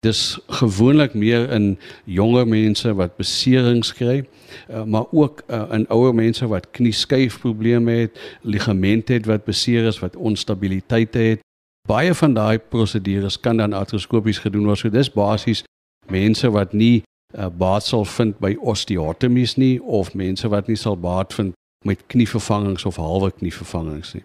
Dis 0.00 0.38
gewoonlik 0.46 1.14
meer 1.14 1.50
in 1.50 1.78
jonger 2.04 2.46
mense 2.46 2.94
wat 2.94 3.16
beserings 3.16 3.92
kry, 3.92 4.26
uh, 4.68 4.84
maar 4.84 5.04
ook 5.10 5.42
uh, 5.48 5.64
in 5.72 5.88
ouer 5.88 6.14
mense 6.14 6.46
wat 6.46 6.70
knieskuifprobleme 6.70 7.92
het, 7.92 8.38
ligamente 8.42 9.12
het 9.12 9.26
wat 9.26 9.44
beseer 9.44 9.86
is, 9.86 9.98
wat 9.98 10.16
onstabiliteit 10.16 11.14
het 11.14 11.40
Baie 11.88 12.14
van 12.14 12.34
daai 12.34 12.58
prosedures 12.58 13.40
kan 13.40 13.56
dan 13.56 13.72
artroskopies 13.72 14.38
gedoen 14.38 14.64
word. 14.64 14.78
So 14.78 14.88
dis 14.88 15.10
basies 15.12 15.64
mense 16.08 16.50
wat 16.50 16.72
nie 16.72 17.02
uh, 17.36 17.50
baat 17.52 17.84
sal 17.84 18.04
vind 18.04 18.38
by 18.40 18.54
osteotomies 18.60 19.56
nie 19.60 19.82
of 19.82 20.14
mense 20.14 20.48
wat 20.48 20.66
nie 20.68 20.78
sal 20.80 20.96
baat 20.96 21.34
vind 21.34 21.52
met 21.84 22.06
knievervangings 22.06 22.84
of 22.88 22.96
halwe 22.96 23.30
knievervangings 23.30 24.14
nie. 24.14 24.24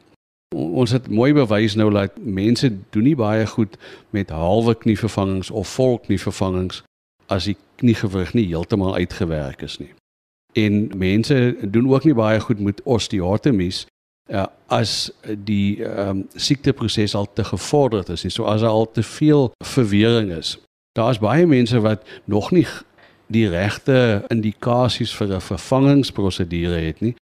Ons 0.55 0.95
het 0.95 1.09
mooi 1.11 1.33
bewys 1.33 1.75
nou 1.75 1.91
dat 1.93 2.15
mense 2.17 2.71
doen 2.95 3.03
nie 3.03 3.15
baie 3.15 3.45
goed 3.47 3.75
met 4.15 4.31
halwe 4.31 4.75
knievervangings 4.75 5.51
of 5.51 5.67
vol 5.75 5.99
knievervangings 5.99 6.83
as 7.27 7.51
die 7.51 7.57
kniegewrig 7.75 8.33
nie 8.33 8.47
heeltemal 8.47 8.95
uitgewerk 8.95 9.61
is 9.67 9.77
nie. 9.83 9.91
En 10.57 10.87
mense 10.97 11.57
doen 11.61 11.91
ook 11.91 12.07
nie 12.07 12.15
baie 12.17 12.39
goed 12.39 12.59
met 12.59 12.81
osteotomies 12.83 13.85
uh, 14.29 14.45
as 14.67 15.11
die 15.23 15.83
ehm 15.83 16.09
um, 16.09 16.27
siekteproses 16.35 17.15
al 17.15 17.27
te 17.33 17.43
gevorderd 17.43 18.09
is, 18.09 18.25
so 18.33 18.43
as 18.43 18.61
daar 18.61 18.69
al 18.69 18.91
te 18.91 19.03
veel 19.03 19.51
verwering 19.65 20.31
is. 20.31 20.57
Daar's 20.97 21.19
baie 21.19 21.45
mense 21.45 21.79
wat 21.79 22.05
nog 22.25 22.51
nie 22.51 22.67
die 23.27 23.49
regte 23.49 24.25
indikasies 24.29 25.13
vir 25.15 25.35
'n 25.35 25.41
vervangingsprosedure 25.41 26.79
het 26.85 27.01
nie. 27.01 27.15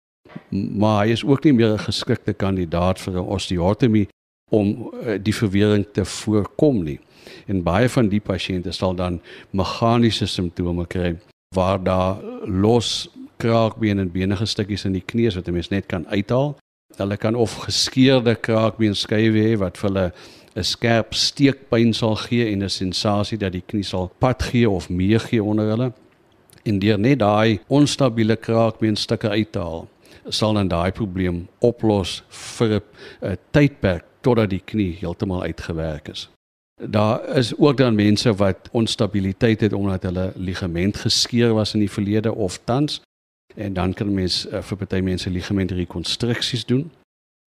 Maar 0.51 1.05
hy 1.05 1.11
is 1.11 1.23
ook 1.23 1.43
nie 1.43 1.53
meer 1.53 1.73
'n 1.73 1.87
geskikte 1.89 2.33
kandidaat 2.33 2.99
vir 2.99 3.13
'n 3.13 3.27
osteotomie 3.27 4.07
om 4.51 4.91
uh, 4.93 5.19
die 5.21 5.35
verwering 5.35 5.85
te 5.93 6.05
voorkom 6.05 6.83
nie. 6.83 6.99
En 7.47 7.63
baie 7.63 7.89
van 7.89 8.07
die 8.07 8.21
pasiënte 8.21 8.71
sal 8.71 8.95
dan 8.95 9.21
meganiese 9.51 10.25
simptome 10.25 10.87
kry 10.87 11.17
waar 11.55 11.83
daar 11.83 12.17
los 12.45 13.09
kraakbeen 13.37 13.99
en 13.99 14.11
benige 14.11 14.45
stukkies 14.45 14.85
in 14.85 14.93
die 14.93 15.05
knie 15.05 15.27
is 15.27 15.35
wat 15.35 15.47
'n 15.47 15.53
mens 15.53 15.69
net 15.69 15.85
kan 15.85 16.07
uithaal. 16.07 16.57
Hulle 16.95 17.17
kan 17.17 17.35
of 17.35 17.53
geskeurde 17.67 18.35
kraakbeenskywe 18.35 19.41
hê 19.43 19.57
wat 19.59 19.77
vir 19.77 19.89
hulle 19.89 20.05
'n 20.57 20.63
skerp 20.63 21.13
steekpyn 21.13 21.93
sal 21.93 22.15
gee 22.15 22.45
en 22.51 22.63
'n 22.63 22.69
sensasie 22.69 23.37
dat 23.37 23.51
die 23.51 23.61
knie 23.61 23.83
sal 23.83 24.07
pad 24.19 24.43
gee 24.43 24.69
of 24.69 24.89
meegee 24.89 25.43
onder 25.43 25.69
hulle. 25.69 25.91
En 26.63 26.79
deur 26.79 26.99
net 26.99 27.19
daai 27.19 27.59
onstabiele 27.67 28.35
kraakbeenstukke 28.35 29.29
uit 29.29 29.51
te 29.51 29.59
haal, 29.59 29.87
sal 30.29 30.53
dan 30.53 30.67
daai 30.67 30.91
probleem 30.91 31.47
oplos 31.59 32.23
vir 32.29 32.81
'n 33.21 33.37
tydperk 33.51 34.05
totdat 34.21 34.49
die 34.49 34.63
knie 34.65 34.97
heeltemal 34.99 35.43
uitgewerk 35.43 36.07
is. 36.07 36.29
Daar 36.81 37.37
is 37.37 37.57
ook 37.57 37.77
dan 37.77 37.95
mense 37.95 38.35
wat 38.35 38.69
onstabiliteit 38.71 39.61
het 39.61 39.73
omdat 39.73 40.03
hulle 40.03 40.31
ligament 40.35 40.97
geskeur 40.97 41.53
was 41.53 41.73
in 41.73 41.79
die 41.79 41.91
verlede 41.91 42.33
of 42.33 42.59
tans 42.63 43.01
en 43.57 43.73
dan 43.73 43.93
kan 43.93 44.13
mens 44.13 44.45
uh, 44.45 44.61
vir 44.61 44.77
party 44.77 45.01
mense 45.01 45.29
ligamentrekonstruksies 45.29 46.65
doen. 46.69 46.85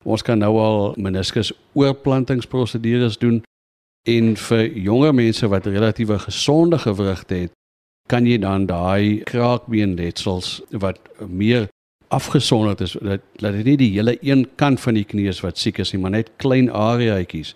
Ons 0.05 0.23
kan 0.27 0.39
nou 0.39 0.57
al 0.59 0.95
meniskus 0.97 1.53
oorplantingsprosedures 1.79 3.19
doen 3.21 3.43
en 4.09 4.33
vir 4.37 4.65
jonger 4.81 5.15
mense 5.15 5.49
wat 5.53 5.67
relatiewe 5.67 6.19
gesonde 6.19 6.79
gewrigte 6.79 7.35
het, 7.35 7.53
kan 8.09 8.27
jy 8.27 8.41
dan 8.43 8.67
daai 8.67 9.21
kraakbeenletsels 9.29 10.61
wat 10.83 10.99
meer 11.29 11.69
afgesonder 12.11 12.81
is 12.83 12.97
dat 12.99 13.23
dat 13.39 13.55
dit 13.55 13.65
nie 13.65 13.77
die 13.77 13.93
hele 13.95 14.17
een 14.21 14.49
kant 14.59 14.81
van 14.81 14.97
die 14.99 15.05
knie 15.05 15.29
is 15.31 15.43
wat 15.45 15.59
siek 15.59 15.79
is 15.79 15.93
nie, 15.93 16.01
maar 16.03 16.17
net 16.17 16.33
klein 16.43 16.73
areaatjies 16.73 17.55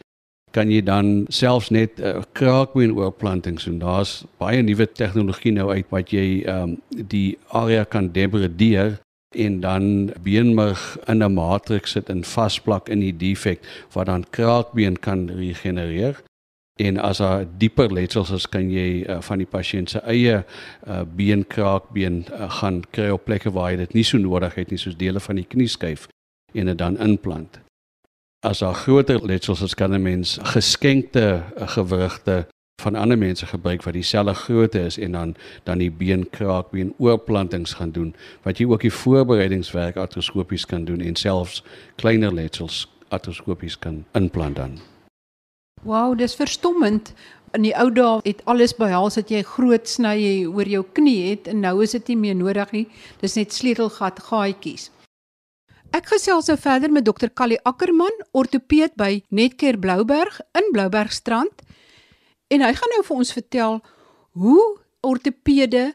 kan 0.54 0.70
jy 0.70 0.82
dan 0.86 1.26
selfs 1.28 1.70
net 1.74 1.98
'n 1.98 2.04
uh, 2.04 2.22
kraakbeen 2.32 2.94
oorplanting 2.94 3.58
doen. 3.62 3.78
Daar's 3.78 4.24
baie 4.38 4.62
nuwe 4.62 4.86
tegnologie 4.86 5.52
nou 5.52 5.70
uit 5.70 5.86
wat 5.90 6.10
jy 6.10 6.42
ehm 6.46 6.62
um, 6.62 6.76
die 6.90 7.38
area 7.48 7.84
kan 7.84 8.12
degradeer 8.12 9.00
en 9.34 9.60
dan 9.60 10.12
beenmerg 10.22 10.98
in 11.06 11.22
'n 11.22 11.34
matriks 11.34 11.90
sit 11.90 12.08
en 12.08 12.24
vasplak 12.24 12.88
in 12.88 13.00
die 13.00 13.16
defek 13.16 13.60
wat 13.92 14.06
dan 14.06 14.24
kraakbeen 14.30 14.98
kan 15.00 15.30
regenereer. 15.30 16.22
En 16.80 16.98
as 16.98 17.18
daar 17.18 17.46
dieper 17.58 17.92
letsels 17.92 18.30
is, 18.30 18.48
kan 18.48 18.70
jy 18.70 19.04
uh, 19.06 19.20
van 19.20 19.38
die 19.38 19.46
pasiënt 19.46 19.90
se 19.90 19.98
eie 19.98 20.42
uh, 20.42 21.02
beenkraakbeen 21.16 22.24
uh, 22.32 22.50
gaan 22.50 22.82
kry 22.90 23.08
op 23.14 23.24
plekke 23.24 23.50
waar 23.50 23.70
jy 23.70 23.76
dit 23.76 23.94
nie 23.94 24.04
so 24.04 24.18
nodig 24.18 24.54
het 24.54 24.70
nie, 24.70 24.78
soos 24.78 24.96
dele 24.96 25.20
van 25.20 25.36
die 25.36 25.46
knieskyf 25.46 26.08
en 26.54 26.66
dit 26.66 26.78
dan 26.78 26.98
inplant. 26.98 27.63
As 28.44 28.58
daar 28.58 28.74
groter 28.74 29.24
letsels 29.24 29.62
is, 29.62 29.74
kan 29.74 29.90
'n 29.94 30.02
mens 30.02 30.38
geskenkte 30.42 31.42
uh, 31.56 31.68
gewrigte 31.68 32.46
van 32.82 32.94
ander 32.94 33.18
mense 33.18 33.46
gebruik 33.46 33.82
wat 33.82 33.92
dieselfde 33.92 34.34
grootte 34.34 34.80
is 34.80 34.98
en 34.98 35.12
dan 35.12 35.36
dan 35.62 35.78
die 35.78 35.90
beenkraakbeen 35.90 36.94
oorplantings 36.98 37.72
gaan 37.72 37.90
doen 37.90 38.14
wat 38.42 38.58
jy 38.58 38.66
ook 38.66 38.80
die 38.80 38.92
voorbereidingswerk 38.92 39.96
artroskopies 39.96 40.66
kan 40.66 40.84
doen 40.84 41.00
en 41.00 41.16
selfs 41.16 41.64
kleiner 41.96 42.34
letsels 42.34 42.90
artroskopies 43.08 43.78
kan 43.78 44.04
inplant 44.12 44.56
dan. 44.56 44.78
Wow, 45.82 46.18
dis 46.18 46.34
verstommend. 46.34 47.14
In 47.52 47.62
die 47.62 47.76
ou 47.76 47.92
dae 47.92 48.20
het 48.22 48.44
alles 48.44 48.76
behels 48.76 49.14
dat 49.14 49.30
jy 49.30 49.42
groot 49.42 49.88
sny 49.88 50.44
oor 50.44 50.68
jou 50.68 50.84
knie 50.92 51.30
het 51.30 51.48
en 51.48 51.60
nou 51.60 51.82
is 51.82 51.90
dit 51.90 52.08
nie 52.08 52.16
meer 52.16 52.36
nodig 52.36 52.70
nie. 52.70 52.86
Dis 53.20 53.34
net 53.34 53.52
sleutelgat 53.52 54.20
gaatjies. 54.20 54.90
Ek 55.94 56.08
gesels 56.10 56.48
nou 56.50 56.56
verder 56.58 56.90
met 56.90 57.04
dokter 57.06 57.30
Callie 57.30 57.60
Ackerman, 57.62 58.14
ortopeed 58.34 58.96
by 58.98 59.20
Netcare 59.30 59.78
Blouberg 59.78 60.40
in 60.58 60.72
Bloubergstrand. 60.74 61.60
En 62.50 62.64
hy 62.66 62.70
gaan 62.74 62.92
nou 62.96 63.02
vir 63.06 63.20
ons 63.22 63.30
vertel 63.36 63.76
hoe 64.42 64.64
ortopede 65.06 65.92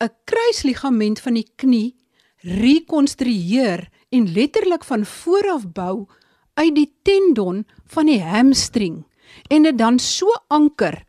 'n 0.00 0.08
kruisligament 0.24 1.20
van 1.20 1.34
die 1.34 1.50
knie 1.56 1.96
rekonstrueer 2.40 3.90
en 4.08 4.32
letterlik 4.32 4.84
van 4.84 5.04
voor 5.04 5.50
af 5.50 5.68
bou 5.72 6.08
uit 6.54 6.74
die 6.74 6.92
tendon 7.02 7.66
van 7.84 8.06
die 8.06 8.22
hamstring 8.22 9.04
en 9.50 9.62
dit 9.62 9.78
dan 9.78 9.98
so 9.98 10.32
anker 10.48 11.04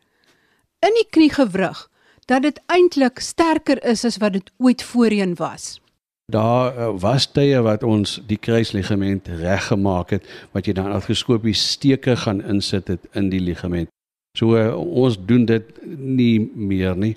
in 0.80 0.92
die 1.00 1.08
kniegewrig 1.10 1.88
dat 2.26 2.42
dit 2.42 2.60
eintlik 2.66 3.18
sterker 3.20 3.84
is 3.84 4.04
as 4.04 4.16
wat 4.16 4.32
dit 4.32 4.52
ooit 4.58 4.82
voorheen 4.82 5.34
was. 5.34 5.83
Daar 6.32 6.78
uh, 6.78 7.00
was 7.00 7.26
tye 7.32 7.60
wat 7.60 7.82
ons 7.82 8.16
die 8.26 8.38
kruisligament 8.40 9.28
reggemaak 9.28 10.14
het 10.16 10.28
wat 10.56 10.66
jy 10.66 10.72
dan 10.72 10.92
artroskopies 10.92 11.60
steke 11.74 12.16
gaan 12.16 12.40
insit 12.40 12.88
het 12.88 13.04
in 13.12 13.28
die 13.28 13.42
ligament. 13.44 13.90
So 14.38 14.56
uh, 14.56 14.72
ons 14.74 15.18
doen 15.20 15.44
dit 15.44 15.68
nie 15.84 16.50
meer 16.54 16.96
nie. 16.96 17.12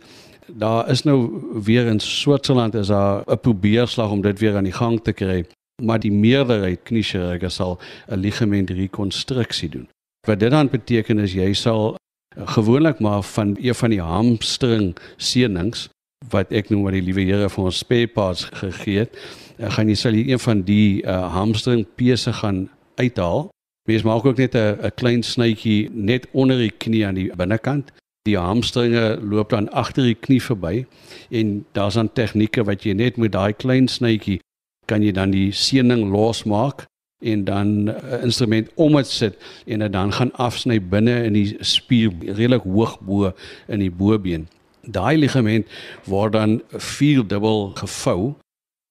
Daar 0.48 0.90
is 0.92 1.04
nou 1.08 1.18
weer 1.64 1.88
in 1.88 2.00
Switserland 2.00 2.76
is 2.76 2.88
daar 2.88 3.24
'n 3.24 3.40
probeerslag 3.40 4.12
om 4.12 4.22
dit 4.22 4.40
weer 4.40 4.56
aan 4.56 4.68
die 4.68 4.76
gang 4.76 5.00
te 5.04 5.14
kry, 5.14 5.46
maar 5.84 6.00
die 6.00 6.12
meerderheid 6.12 6.84
kniechirurge 6.84 7.50
sal 7.50 7.80
'n 8.08 8.20
ligament 8.20 8.70
rekonstruksie 8.70 9.70
doen. 9.70 9.88
Wat 10.28 10.40
dit 10.40 10.52
dan 10.52 10.70
beteken 10.70 11.20
is 11.20 11.34
jy 11.34 11.54
sal 11.54 11.96
gewoonlik 12.36 13.00
maar 13.00 13.24
van 13.24 13.58
een 13.60 13.76
van 13.76 13.90
die 13.90 14.02
hamstring 14.02 14.96
seënings 15.18 15.90
wat 16.30 16.52
ek 16.52 16.70
noem 16.70 16.84
wat 16.88 16.94
die 16.98 17.04
liewe 17.06 17.26
Here 17.28 17.50
vir 17.50 17.64
ons 17.70 17.84
spare 17.84 18.08
parts 18.08 18.48
gegee 18.62 19.06
het, 19.06 19.16
uh, 19.60 19.70
gaan 19.72 19.90
jy 19.90 19.96
sal 19.96 20.18
jy 20.18 20.26
een 20.32 20.42
van 20.44 20.64
die 20.68 21.04
uh, 21.04 21.28
hamstring 21.34 21.86
pese 21.96 22.34
gaan 22.34 22.68
uithaal. 22.98 23.48
Mens 23.88 24.04
maak 24.04 24.26
ook 24.26 24.38
net 24.38 24.56
'n 24.56 24.92
klein 24.96 25.24
snytjie 25.24 25.90
net 25.92 26.28
onder 26.32 26.58
die 26.58 26.72
knie 26.72 27.06
aan 27.08 27.16
die 27.16 27.32
binnekant. 27.36 27.92
Die 28.28 28.38
hamstringe 28.38 29.20
loop 29.22 29.50
dan 29.50 29.70
agter 29.72 30.04
die 30.04 30.20
knie 30.20 30.42
verby 30.44 30.86
en 31.32 31.66
daar's 31.72 31.96
dan 31.96 32.12
tegnieke 32.14 32.64
wat 32.64 32.84
jy 32.84 32.94
net 32.94 33.18
met 33.18 33.32
daai 33.32 33.54
klein 33.54 33.88
snytjie 33.88 34.42
kan 34.86 35.04
jy 35.04 35.12
dan 35.12 35.32
die 35.32 35.52
seëning 35.52 36.10
losmaak 36.12 36.86
en 37.20 37.44
dan 37.44 37.68
'n 37.68 37.88
uh, 37.88 38.24
instrument 38.24 38.70
om 38.76 38.96
dit 38.96 39.08
sit 39.08 39.36
en 39.66 39.80
dit 39.80 39.92
dan 39.92 40.14
gaan 40.14 40.32
afsny 40.32 40.82
binne 40.82 41.24
in 41.24 41.34
die 41.34 41.56
spier 41.60 42.12
redelik 42.22 42.64
hoog 42.64 43.00
bo 43.00 43.32
in 43.68 43.80
die 43.80 43.92
bobeen. 43.92 44.48
Daai 44.88 45.18
ligament 45.18 45.68
word 46.06 46.34
dan 46.34 46.62
vier 46.72 47.24
dubbel 47.28 47.72
gevou 47.76 48.36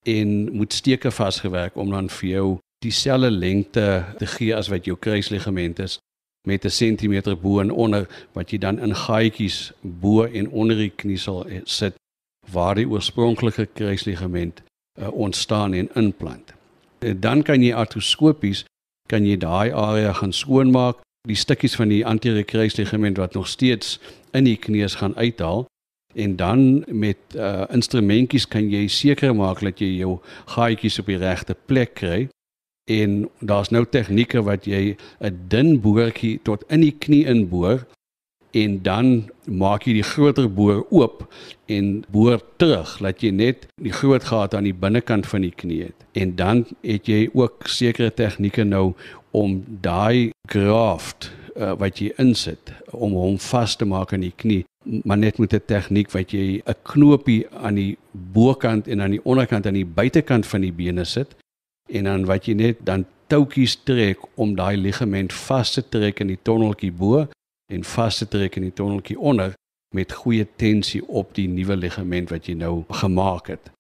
en 0.07 0.53
moet 0.53 0.73
steke 0.73 1.11
vasgewerk 1.11 1.77
om 1.77 1.91
dan 1.91 2.09
vir 2.09 2.29
jou 2.29 2.49
dieselfde 2.85 3.31
lengte 3.31 4.05
te 4.19 4.27
gee 4.27 4.55
as 4.55 4.69
wat 4.69 4.85
jou 4.85 4.97
kruisligament 4.97 5.79
is 5.79 5.99
met 6.47 6.65
'n 6.65 6.71
sentimeter 6.71 7.37
bo 7.37 7.61
en 7.61 7.71
onder 7.71 8.09
wat 8.33 8.51
jy 8.51 8.59
dan 8.59 8.79
in 8.79 8.95
gaatjies 8.95 9.73
bo 9.81 10.25
en 10.25 10.51
onder 10.51 10.77
die 10.77 10.93
knie 10.97 11.19
sal 11.19 11.47
sit 11.65 11.95
waar 12.53 12.75
die 12.75 12.89
oorspronklike 12.89 13.67
kruisligament 13.75 14.63
uh, 15.01 15.13
ontstaan 15.13 15.73
en 15.73 15.89
inplant. 15.95 16.55
Eh, 16.99 17.15
dan 17.17 17.43
kan 17.43 17.63
jy 17.63 17.75
artroskopies 17.75 18.65
kan 19.09 19.27
jy 19.27 19.37
daai 19.37 19.73
area 19.73 20.13
gaan 20.13 20.33
skoonmaak, 20.33 20.97
die 21.29 21.37
stukkies 21.37 21.77
van 21.77 21.89
die 21.89 22.07
anterieure 22.07 22.45
kruisligament 22.45 23.17
wat 23.17 23.35
nog 23.35 23.49
steeds 23.49 23.99
in 24.31 24.45
die 24.45 24.57
knie 24.57 24.89
gaan 24.89 25.17
uithaal 25.17 25.67
en 26.17 26.37
dan 26.37 26.85
met 26.87 27.19
uh, 27.37 27.65
instrumentjies 27.71 28.49
kan 28.49 28.71
jy 28.73 28.87
seker 28.89 29.35
maak 29.37 29.61
dat 29.61 29.83
jy 29.83 29.91
jou 29.99 30.17
gaatjies 30.55 30.97
op 31.03 31.11
die 31.13 31.21
regte 31.21 31.57
plek 31.69 31.93
kry. 32.01 32.21
En 32.89 33.27
daar's 33.45 33.73
nou 33.75 33.85
tegnieke 33.85 34.41
wat 34.47 34.65
jy 34.65 34.97
'n 35.21 35.37
dun 35.53 35.81
boortjie 35.81 36.39
tot 36.43 36.65
in 36.69 36.81
die 36.81 36.97
knie 37.05 37.27
inboor 37.27 37.85
en 38.57 38.83
dan 38.83 39.29
maak 39.45 39.85
jy 39.85 39.99
die 39.99 40.07
groter 40.07 40.49
boor 40.49 40.87
oop 40.91 41.27
en 41.67 42.05
boor 42.09 42.41
terug 42.57 42.97
dat 43.05 43.21
jy 43.21 43.31
net 43.31 43.67
die 43.83 43.93
groot 43.93 44.25
gat 44.25 44.55
aan 44.55 44.65
die 44.65 44.75
binnekant 44.75 45.27
van 45.27 45.45
die 45.45 45.53
knie 45.53 45.83
het. 45.83 46.07
En 46.13 46.37
dan 46.37 46.65
het 46.81 47.07
jy 47.07 47.29
ook 47.35 47.69
sekere 47.69 48.11
tegnieke 48.11 48.65
nou 48.65 48.95
om 49.31 49.65
daai 49.81 50.31
graft 50.49 51.33
uh, 51.57 51.75
wat 51.77 52.01
jy 52.01 52.15
insit 52.17 52.73
om 52.93 53.13
hom 53.13 53.37
vas 53.39 53.77
te 53.77 53.85
maak 53.85 54.13
aan 54.13 54.25
die 54.25 54.37
knie 54.37 54.65
maar 55.05 55.19
net 55.19 55.39
met 55.39 55.53
'n 55.55 55.63
tegniek 55.67 56.11
wat 56.11 56.31
jy 56.31 56.63
'n 56.65 56.75
knoopie 56.83 57.49
aan 57.51 57.75
die 57.75 57.99
bokant 58.11 58.89
en 58.89 59.03
aan 59.03 59.11
die 59.11 59.25
onderkant 59.25 59.67
aan 59.67 59.75
die 59.75 59.87
buitekant 59.87 60.47
van 60.47 60.61
die 60.61 60.73
bene 60.73 61.05
sit 61.05 61.37
en 61.91 62.05
dan 62.05 62.25
wat 62.25 62.47
jy 62.47 62.55
net 62.55 62.77
dan 62.85 63.07
toutjies 63.27 63.77
trek 63.85 64.19
om 64.35 64.55
daai 64.55 64.77
ligament 64.77 65.33
vas 65.33 65.73
te 65.73 65.83
trek 65.89 66.21
in 66.21 66.27
die 66.27 66.43
tonneltjie 66.43 66.93
bo 66.93 67.27
en 67.73 67.85
vas 67.85 68.19
te 68.19 68.29
trek 68.29 68.57
in 68.57 68.63
die 68.63 68.73
tonneltjie 68.73 69.19
onder 69.19 69.55
met 69.95 70.13
goeie 70.13 70.47
tensie 70.57 71.03
op 71.09 71.35
die 71.35 71.49
nuwe 71.49 71.77
ligament 71.77 72.31
wat 72.31 72.47
jy 72.47 72.55
nou 72.55 72.85
gemaak 73.01 73.47
het. 73.47 73.71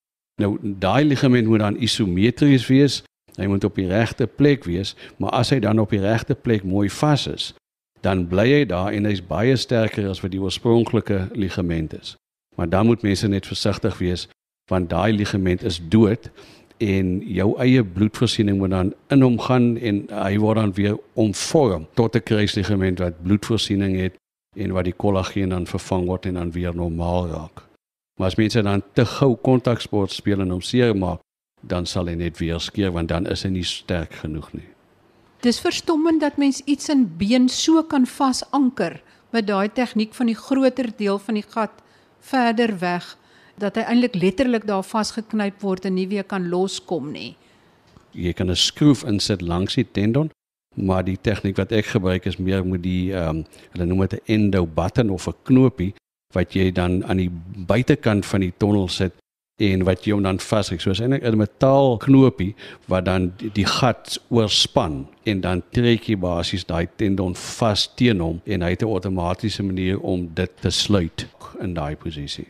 Nou 0.41 0.57
daai 0.61 1.05
ligament 1.05 1.47
moet 1.47 1.63
dan 1.65 1.79
isometries 1.83 2.67
wees. 2.67 3.03
Hy 3.37 3.47
moet 3.47 3.65
op 3.65 3.77
die 3.77 3.89
regte 3.89 4.27
plek 4.27 4.65
wees, 4.65 4.95
maar 5.21 5.35
as 5.37 5.51
hy 5.53 5.59
dan 5.61 5.79
op 5.79 5.91
die 5.93 6.01
regte 6.01 6.35
plek 6.35 6.65
mooi 6.65 6.89
vas 6.89 7.27
is, 7.29 7.51
dan 8.01 8.27
bly 8.29 8.47
hy 8.53 8.65
daar 8.65 8.93
en 8.93 9.05
hy's 9.05 9.23
baie 9.25 9.57
sterker 9.57 10.09
as 10.09 10.21
wat 10.21 10.31
die 10.31 10.41
oorspronklike 10.41 11.29
ligament 11.33 11.95
is. 11.97 12.17
Maar 12.57 12.69
dan 12.69 12.87
moet 12.87 13.03
mense 13.03 13.29
net 13.29 13.47
versigtig 13.47 13.99
wees 13.99 14.29
want 14.71 14.91
daai 14.91 15.13
ligament 15.13 15.63
is 15.63 15.81
dood 15.89 16.31
en 16.83 17.21
jou 17.25 17.53
eie 17.63 17.85
bloedvoorsiening 17.85 18.59
moet 18.59 18.71
dan 18.71 18.95
in 19.15 19.23
hom 19.23 19.39
gaan 19.41 19.77
en 19.77 20.03
hy 20.11 20.37
word 20.43 20.61
dan 20.61 20.73
weer 20.77 20.97
omvorm 21.15 21.87
tot 21.95 22.17
'n 22.17 22.23
kruisligament 22.23 22.99
wat 22.99 23.23
bloedvoorsiening 23.23 23.97
het 23.97 24.15
en 24.57 24.73
wat 24.73 24.85
die 24.85 24.97
kollageen 24.97 25.49
dan 25.49 25.67
vervang 25.67 26.07
word 26.07 26.27
en 26.27 26.35
dan 26.35 26.53
weer 26.53 26.75
normaal 26.75 27.29
raak. 27.29 27.63
Maar 28.19 28.27
as 28.27 28.35
mense 28.35 28.63
dan 28.63 28.83
te 28.93 29.05
gou 29.05 29.37
kontaksport 29.37 30.11
speel 30.11 30.41
en 30.41 30.51
hom 30.51 30.61
seermaak, 30.61 31.21
dan 31.61 31.87
sal 31.87 32.07
hy 32.07 32.15
net 32.15 32.39
weer 32.39 32.61
skeer 32.61 32.93
want 32.93 33.09
dan 33.09 33.27
is 33.27 33.43
hy 33.43 33.51
nie 33.51 33.65
sterk 33.65 34.13
genoeg 34.13 34.53
nie. 34.53 34.76
Dis 35.45 35.61
verstommend 35.61 36.21
dat 36.21 36.37
mens 36.37 36.61
iets 36.65 36.89
in 36.89 37.17
been 37.17 37.49
so 37.49 37.83
kan 37.83 38.07
vasanker 38.07 39.03
met 39.31 39.47
daai 39.47 39.69
tegniek 39.69 40.15
van 40.15 40.27
die 40.27 40.39
groter 40.39 40.89
deel 40.97 41.19
van 41.19 41.35
die 41.35 41.45
gat 41.49 41.83
verder 42.21 42.79
weg 42.81 43.17
dat 43.61 43.77
hy 43.77 43.85
eintlik 43.89 44.17
letterlik 44.17 44.67
daar 44.69 44.85
vasgeknyp 44.85 45.61
word 45.65 45.85
en 45.89 45.97
nie 45.97 46.09
weer 46.09 46.25
kan 46.25 46.49
loskom 46.49 47.13
nie. 47.13 47.37
Jy 48.13 48.33
kan 48.33 48.51
'n 48.51 48.57
skroef 48.57 49.05
insit 49.05 49.43
langs 49.43 49.75
die 49.75 49.85
tendon, 49.93 50.31
maar 50.75 51.05
die 51.05 51.19
tegniek 51.21 51.57
wat 51.57 51.73
ek 51.73 51.87
gebruik 51.87 52.27
is 52.27 52.37
meer 52.37 52.65
met 52.65 52.83
die 52.83 53.13
ehm 53.13 53.29
um, 53.29 53.45
hulle 53.73 53.87
noem 53.87 54.07
dit 54.07 54.13
'n 54.13 54.33
endo 54.33 54.67
button 54.67 55.11
of 55.11 55.29
'n 55.29 55.35
knopie 55.43 55.95
wat 56.35 56.53
jy 56.53 56.73
dan 56.73 57.05
aan 57.05 57.17
die 57.17 57.31
buitekant 57.67 58.27
van 58.27 58.41
die 58.41 58.53
tonnel 58.57 58.89
sit 58.89 59.13
en 59.57 59.85
wat 59.89 60.05
jy 60.05 60.13
hom 60.13 60.25
dan 60.27 60.39
vasryk. 60.43 60.83
So 60.85 60.91
is 60.91 61.01
eintlik 61.01 61.25
'n 61.25 61.37
metaal 61.37 61.97
knopie 61.97 62.55
wat 62.87 63.05
dan 63.05 63.33
die, 63.37 63.51
die 63.53 63.65
gat 63.65 64.21
oorspan 64.29 65.07
en 65.25 65.41
dan 65.41 65.63
trek 65.71 66.09
jy 66.09 66.17
basies 66.17 66.65
daai 66.65 66.89
tendon 66.97 67.35
vas 67.35 67.89
teen 67.97 68.21
hom 68.21 68.41
en 68.45 68.63
hy 68.63 68.71
het 68.71 68.83
'n 68.83 68.93
outomatiese 68.93 69.63
manier 69.63 70.01
om 70.01 70.29
dit 70.35 70.51
te 70.61 70.71
sluit 70.71 71.27
in 71.61 71.75
daai 71.75 71.97
posisie. 71.97 72.47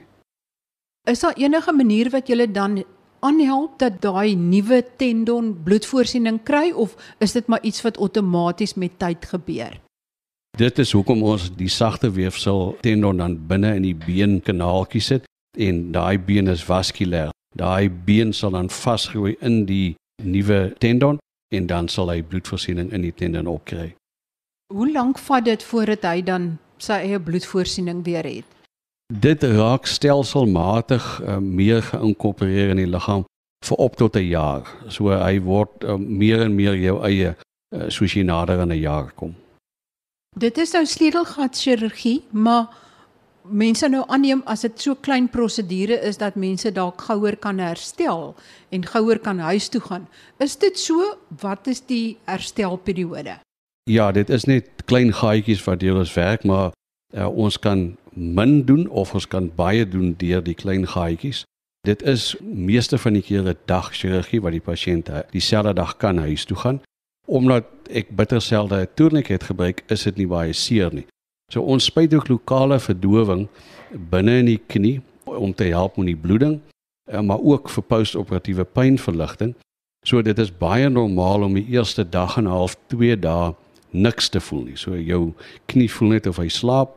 Is 1.05 1.21
daar 1.21 1.37
enige 1.37 1.73
manier 1.73 2.11
wat 2.11 2.29
jy 2.29 2.53
dan 2.53 2.85
aanhelp 3.21 3.79
dat 3.79 4.01
daai 4.01 4.35
nuwe 4.35 4.85
tendon 4.97 5.63
bloedvoorsiening 5.65 6.43
kry 6.43 6.73
of 6.75 6.97
is 7.19 7.33
dit 7.33 7.47
maar 7.47 7.63
iets 7.63 7.83
wat 7.83 7.99
outomaties 7.99 8.75
met 8.75 8.99
tyd 8.99 9.25
gebeur? 9.25 9.81
Dit 10.59 10.79
is 10.79 10.93
hoekom 10.93 11.23
ons 11.23 11.51
die 11.57 11.69
sagte 11.69 12.11
weefsel 12.11 12.77
tendon 12.81 13.17
dan 13.17 13.47
binne 13.47 13.75
in 13.75 13.83
die 13.83 13.95
beenkanaaltjie 13.95 15.01
sit 15.01 15.25
en 15.57 15.93
daai 15.93 16.19
been 16.19 16.49
is 16.49 16.65
vaskulêr. 16.65 17.31
Daai 17.57 17.91
been 17.91 18.33
sal 18.33 18.51
dan 18.51 18.69
vasgroei 18.71 19.37
in 19.41 19.65
die 19.67 19.97
nuwe 20.23 20.75
tendon 20.79 21.19
en 21.55 21.67
dan 21.67 21.89
sal 21.89 22.11
hy 22.11 22.23
bloedvoorsiening 22.23 22.93
in 22.93 23.07
die 23.07 23.15
tendon 23.15 23.47
opkry. 23.47 23.95
Hoe 24.75 24.91
lank 24.93 25.19
vat 25.19 25.45
dit 25.45 25.63
voordat 25.63 26.03
hy 26.03 26.23
dan 26.27 26.57
sy 26.83 27.01
eie 27.07 27.21
bloedvoorsiening 27.23 28.03
weer 28.05 28.27
het? 28.27 28.45
Dit 29.07 29.45
raak 29.47 29.87
stelselmatig 29.87 31.05
uh, 31.23 31.39
meer 31.39 31.83
geïnkorporeer 31.87 32.75
in 32.75 32.83
die 32.83 32.91
liggaam 32.91 33.25
vir 33.67 33.79
op 33.79 33.97
tot 33.97 34.17
'n 34.17 34.27
jaar. 34.27 34.67
So 34.89 35.15
hy 35.15 35.41
word 35.41 35.85
uh, 35.85 35.97
meer 35.97 36.43
en 36.43 36.55
meer 36.55 36.75
jou 36.75 36.99
eie 37.07 37.35
uh, 37.35 37.89
soos 37.89 38.15
jy 38.15 38.23
nader 38.23 38.61
aan 38.61 38.73
'n 38.73 38.83
jaar 38.83 39.13
kom. 39.15 39.35
Dit 40.37 40.59
is 40.59 40.73
nou 40.73 40.85
sleutelgat 40.85 41.57
chirurgie, 41.57 42.23
maar 42.31 42.67
mense 43.51 43.89
nou 43.89 44.05
aanneem 44.09 44.43
as 44.47 44.61
dit 44.67 44.81
so 44.81 44.95
klein 44.95 45.29
prosedure 45.29 45.99
is 46.09 46.19
dat 46.19 46.37
mense 46.37 46.73
dalk 46.73 47.01
gouer 47.09 47.37
kan 47.37 47.59
herstel 47.59 48.35
en 48.71 48.87
gouer 48.87 49.19
kan 49.19 49.39
huis 49.39 49.69
toe 49.69 49.81
gaan. 49.81 50.07
Is 50.39 50.57
dit 50.57 50.79
so? 50.79 51.17
Wat 51.41 51.67
is 51.67 51.81
die 51.87 52.17
herstelperiode? 52.25 53.39
Ja, 53.91 54.13
dit 54.13 54.31
is 54.31 54.45
net 54.45 54.85
klein 54.85 55.13
gaatjies 55.15 55.63
wat 55.65 55.81
deur 55.81 56.01
ons 56.03 56.15
werk, 56.15 56.45
maar 56.45 56.73
uh, 57.15 57.29
ons 57.29 57.59
kan 57.59 57.97
min 58.15 58.65
doen 58.67 58.89
of 58.89 59.15
ons 59.15 59.29
kan 59.29 59.51
baie 59.55 59.87
doen 59.89 60.15
deur 60.19 60.43
die 60.43 60.57
klein 60.59 60.87
gaatjies. 60.87 61.45
Dit 61.87 62.03
is 62.03 62.35
meeste 62.43 62.99
van 62.99 63.15
die 63.15 63.23
kere 63.23 63.55
dag 63.71 63.93
chirurgie 63.95 64.41
wat 64.43 64.57
die 64.57 64.65
pasiënt 64.65 65.11
dieselfde 65.31 65.77
dag 65.79 65.97
kan 66.03 66.19
huis 66.19 66.45
toe 66.45 66.57
gaan. 66.59 66.81
Omdat 67.27 67.67
ek 67.91 68.11
bitter 68.17 68.43
selde 68.43 68.81
'n 68.81 68.89
tourniquet 68.95 69.43
gebruik, 69.45 69.83
is 69.87 70.03
dit 70.03 70.17
nie 70.17 70.27
baie 70.27 70.53
seer 70.53 70.95
nie. 70.95 71.07
So 71.53 71.63
ons 71.63 71.85
spuit 71.85 72.15
ook 72.15 72.29
lokale 72.29 72.81
verdowing 72.83 73.47
binne 74.11 74.39
in 74.41 74.51
die 74.51 74.61
knie 74.67 75.01
om 75.25 75.55
te 75.55 75.69
help 75.71 75.97
met 75.97 76.11
die 76.11 76.19
bloeding, 76.19 76.59
eh, 77.11 77.21
maar 77.21 77.39
ook 77.39 77.71
vir 77.71 77.83
postoperatiewe 77.83 78.65
pynverligting. 78.65 79.55
So 80.07 80.23
dit 80.23 80.39
is 80.39 80.51
baie 80.51 80.89
normaal 80.89 81.43
om 81.43 81.55
die 81.55 81.67
eerste 81.67 82.09
dag 82.09 82.37
en 82.37 82.45
'n 82.45 82.51
half, 82.51 82.77
2 82.87 83.17
dae 83.17 83.55
niks 83.91 84.29
te 84.29 84.41
voel 84.41 84.63
nie. 84.63 84.77
So 84.77 84.97
jou 84.97 85.35
knie 85.67 85.91
voel 85.91 86.09
net 86.09 86.27
of 86.27 86.37
hy 86.37 86.49
slaap 86.49 86.91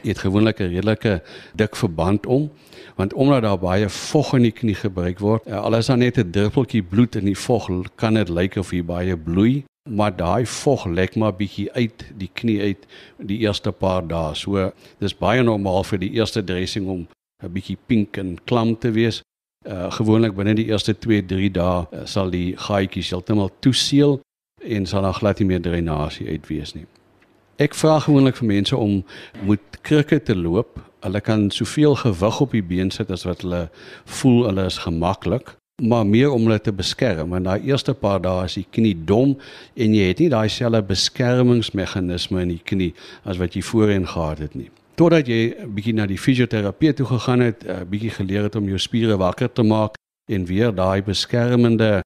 Jy 0.00 0.08
het 0.08 0.18
gewoonlik 0.18 0.60
'n 0.60 0.72
redelike 0.72 1.22
dik 1.54 1.76
verband 1.76 2.26
om 2.26 2.50
want 2.96 3.14
omdat 3.14 3.42
daar 3.42 3.58
baie 3.58 3.88
vog 3.88 4.34
in 4.34 4.42
die 4.42 4.52
knie 4.52 4.74
gebruik 4.74 5.18
word, 5.18 5.46
eh, 5.46 5.62
al 5.62 5.74
is 5.74 5.86
daar 5.86 5.96
net 5.96 6.18
'n 6.18 6.30
druppeltjie 6.30 6.82
bloed 6.82 7.16
in 7.16 7.24
die 7.24 7.38
vog, 7.38 7.68
kan 7.94 8.14
dit 8.14 8.28
lyk 8.28 8.56
of 8.56 8.70
hier 8.70 8.84
baie 8.84 9.16
bloei, 9.16 9.64
maar 9.90 10.16
daai 10.16 10.46
vog 10.46 10.86
lek 10.86 11.16
maar 11.16 11.34
bietjie 11.34 11.72
uit 11.72 12.04
die 12.18 12.30
knie 12.32 12.60
uit 12.60 12.86
die 13.18 13.38
eerste 13.42 13.72
paar 13.72 14.06
dae. 14.06 14.34
So 14.34 14.70
dis 15.02 15.14
baie 15.18 15.42
normaal 15.42 15.84
vir 15.84 15.98
die 15.98 16.12
eerste 16.18 16.44
dressing 16.44 16.88
om 16.88 17.06
'n 17.42 17.52
bietjie 17.52 17.78
pink 17.86 18.16
en 18.16 18.38
klam 18.44 18.78
te 18.78 18.90
wees. 18.90 19.22
Uh 19.66 19.90
gewoonlik 19.90 20.34
binne 20.34 20.54
die 20.54 20.70
eerste 20.70 20.94
2-3 20.94 21.50
dae 21.52 21.86
uh, 21.92 22.04
sal 22.04 22.30
die 22.30 22.54
gaatjies 22.56 23.10
heeltemal 23.10 23.50
toeseël 23.60 24.20
en 24.62 24.86
sal 24.86 25.02
daar 25.02 25.14
glad 25.14 25.38
nie 25.38 25.46
meer 25.46 25.62
dreinasie 25.62 26.28
uit 26.28 26.46
wees 26.46 26.74
nie. 26.74 26.86
Ek 27.58 27.74
vra 27.74 27.98
gewoonlik 27.98 28.36
vir 28.36 28.46
mense 28.46 28.76
om 28.76 29.04
met 29.42 29.60
krikke 29.82 30.22
te 30.22 30.34
loop. 30.34 30.80
Hulle 31.02 31.20
kan 31.20 31.50
soveel 31.50 31.94
gewig 31.94 32.40
op 32.40 32.50
die 32.50 32.62
been 32.62 32.90
sit 32.90 33.10
as 33.10 33.24
wat 33.24 33.42
hulle 33.42 33.70
voel 34.04 34.46
hulle 34.46 34.64
is 34.66 34.78
gemaklik, 34.78 35.56
maar 35.82 36.06
meer 36.06 36.30
om 36.30 36.42
hulle 36.46 36.60
te 36.60 36.72
beskerm. 36.72 37.30
Want 37.30 37.44
daai 37.44 37.64
eerste 37.70 37.94
paar 37.94 38.20
dae 38.22 38.44
is 38.44 38.58
die 38.60 38.66
knie 38.70 38.94
dom 38.94 39.36
en 39.74 39.94
jy 39.94 40.10
het 40.10 40.20
nie 40.22 40.30
daai 40.32 40.48
selfe 40.52 40.82
beskermingsmeganisme 40.92 42.42
in 42.42 42.54
die 42.56 42.62
knie 42.64 42.92
as 43.24 43.40
wat 43.40 43.56
jy 43.56 43.62
voorheen 43.66 44.06
gehad 44.06 44.44
het 44.44 44.54
nie. 44.54 44.70
Totdat 45.00 45.26
jy 45.26 45.54
'n 45.56 45.74
bietjie 45.74 45.94
na 45.94 46.06
die 46.06 46.18
fisioterapeut 46.18 46.96
toe 46.96 47.06
gegaan 47.06 47.40
het, 47.40 47.64
'n 47.64 47.88
bietjie 47.88 48.10
geleer 48.10 48.42
het 48.42 48.56
om 48.56 48.68
jou 48.68 48.78
spiere 48.78 49.16
wakker 49.16 49.52
te 49.52 49.62
maak 49.62 49.96
en 50.28 50.44
weer 50.44 50.74
daai 50.74 51.02
beskermende 51.02 52.02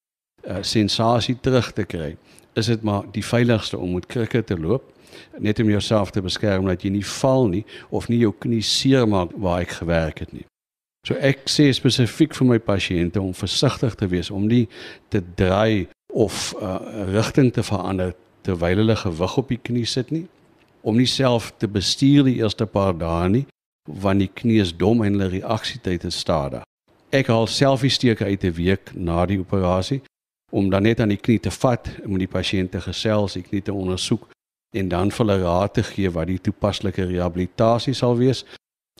uh, 0.47 0.57
sensasie 0.63 1.37
terug 1.41 1.73
te 1.73 1.85
kry, 1.85 2.17
is 2.55 2.67
dit 2.67 2.83
maar 2.83 3.03
die 3.13 3.25
veiligste 3.25 3.79
om 3.79 3.95
met 3.95 4.07
krikke 4.07 4.45
te 4.45 4.57
loop 4.57 4.95
net 5.39 5.61
om 5.61 5.71
jouself 5.71 6.11
te 6.11 6.23
beskerm 6.23 6.67
dat 6.67 6.83
jy 6.83 6.91
nie 6.91 7.05
val 7.05 7.49
nie 7.49 7.65
of 7.91 8.09
nie 8.09 8.19
jou 8.19 8.33
knie 8.39 8.63
seermaak 8.63 9.35
waar 9.37 9.61
ek 9.61 9.71
gewerk 9.81 10.19
het 10.25 10.33
nie. 10.33 10.47
So 11.07 11.15
ek 11.23 11.45
sê 11.47 11.69
spesifiek 11.71 12.35
vir 12.35 12.49
my 12.49 12.57
pasiënte 12.59 13.21
om 13.23 13.35
versigtig 13.37 13.95
te 13.95 14.09
wees 14.11 14.31
om 14.35 14.49
nie 14.51 14.65
te 15.15 15.21
draai 15.23 15.87
of 16.11 16.51
uh, 16.59 16.81
rigting 17.13 17.53
te 17.55 17.63
verander 17.63 18.15
terwyl 18.47 18.83
hulle 18.83 18.97
gewig 18.99 19.37
op 19.39 19.53
die 19.53 19.61
knie 19.69 19.87
sit 19.87 20.11
nie 20.11 20.25
om 20.83 20.99
nie 20.99 21.07
self 21.11 21.53
te 21.63 21.69
bestuur 21.71 22.27
die 22.27 22.41
eerste 22.41 22.67
paar 22.67 22.95
dae 22.99 23.29
nie 23.31 23.45
want 23.87 24.25
die 24.25 24.31
knie 24.41 24.59
is 24.63 24.75
dom 24.75 25.05
en 25.07 25.15
hulle 25.15 25.31
reaksietyd 25.31 26.09
is 26.09 26.19
stadig. 26.19 26.65
Ek 27.15 27.31
haal 27.31 27.47
selfie 27.47 27.91
steke 27.91 28.27
uit 28.27 28.45
'n 28.45 28.57
week 28.59 28.91
na 28.95 29.27
die 29.27 29.39
operasie 29.39 30.03
om 30.51 30.71
dan 30.71 30.83
net 30.83 31.01
aan 31.01 31.15
die 31.15 31.23
knie 31.23 31.39
te 31.39 31.51
vat 31.51 31.87
met 32.07 32.19
die 32.19 32.35
pasiënt 32.35 32.71
te 32.71 32.81
gesels, 32.81 33.39
die 33.39 33.47
knie 33.47 33.63
te 33.63 33.73
ondersoek 33.73 34.27
en 34.75 34.89
dan 34.89 35.11
vir 35.11 35.27
hulle 35.27 35.43
raad 35.43 35.75
te 35.75 35.83
gee 35.83 36.11
wat 36.11 36.27
die 36.27 36.39
toepaslike 36.39 37.05
rehabilitasie 37.05 37.95
sal 37.95 38.17
wees. 38.17 38.45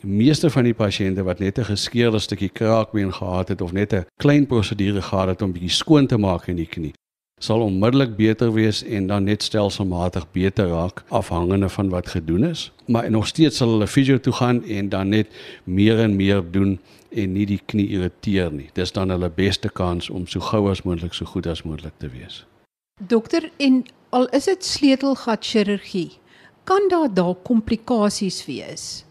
Die 0.03 0.13
meeste 0.13 0.51
van 0.53 0.67
die 0.69 0.75
pasiënte 0.77 1.23
wat 1.25 1.39
net 1.41 1.59
'n 1.59 1.65
geskeurde 1.65 2.19
stukkie 2.19 2.51
kraakbeen 2.53 3.13
gehad 3.13 3.49
het 3.49 3.61
of 3.61 3.73
net 3.73 3.93
'n 3.95 4.05
klein 4.21 4.47
prosedure 4.47 5.03
gehad 5.03 5.29
het 5.29 5.43
om 5.43 5.53
bietjie 5.53 5.71
skoon 5.71 6.07
te 6.07 6.19
maak 6.19 6.49
in 6.49 6.57
die 6.57 6.67
knie, 6.67 6.93
sal 7.41 7.61
onmiddellik 7.61 8.17
beter 8.17 8.53
wees 8.53 8.83
en 8.83 9.07
dan 9.07 9.25
net 9.25 9.43
stelselmatig 9.43 10.31
beter 10.33 10.69
raak 10.69 11.03
afhangende 11.09 11.69
van 11.69 11.89
wat 11.89 12.09
gedoen 12.09 12.45
is. 12.45 12.73
Maar 12.87 13.11
nog 13.11 13.27
steeds 13.27 13.57
sal 13.57 13.69
hulle 13.69 13.87
fisio 13.87 14.21
toe 14.21 14.33
gaan 14.33 14.65
en 14.65 14.89
dan 14.89 15.09
net 15.09 15.29
meer 15.65 15.99
en 15.99 16.17
meer 16.17 16.43
doen 16.51 16.79
en 17.11 17.33
nie 17.33 17.47
die 17.47 17.61
knie 17.67 17.89
irriteer 17.89 18.53
nie. 18.53 18.71
Dis 18.73 18.93
dan 18.93 19.09
hulle 19.11 19.31
beste 19.31 19.69
kans 19.69 20.11
om 20.11 20.27
so 20.27 20.41
gou 20.41 20.71
as 20.71 20.83
moontlik 20.83 21.15
so 21.15 21.25
goed 21.25 21.47
as 21.47 21.63
moontlik 21.63 21.95
te 21.99 22.09
wees. 22.09 22.47
Dokter, 23.07 23.51
en 23.57 23.85
al 24.09 24.29
is 24.29 24.45
dit 24.45 24.65
sleutelgat 24.65 25.45
chirurgie, 25.45 26.11
kan 26.65 26.89
daar 26.89 27.15
dalk 27.15 27.45
komplikasies 27.45 28.45
wees? 28.47 29.06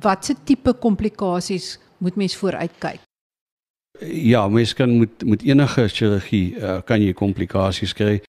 Watse 0.00 0.34
tipe 0.44 0.72
komplikasies 0.72 1.78
moet 1.98 2.16
mens 2.16 2.36
vooruitkyk? 2.36 3.00
Ja, 4.00 4.48
mens 4.48 4.74
kan 4.74 4.98
met 4.98 5.24
met 5.24 5.42
enige 5.42 5.88
chirurgie 5.88 6.56
uh, 6.56 6.78
kan 6.84 7.02
jy 7.02 7.12
komplikasies 7.12 7.92
kry 7.92 8.20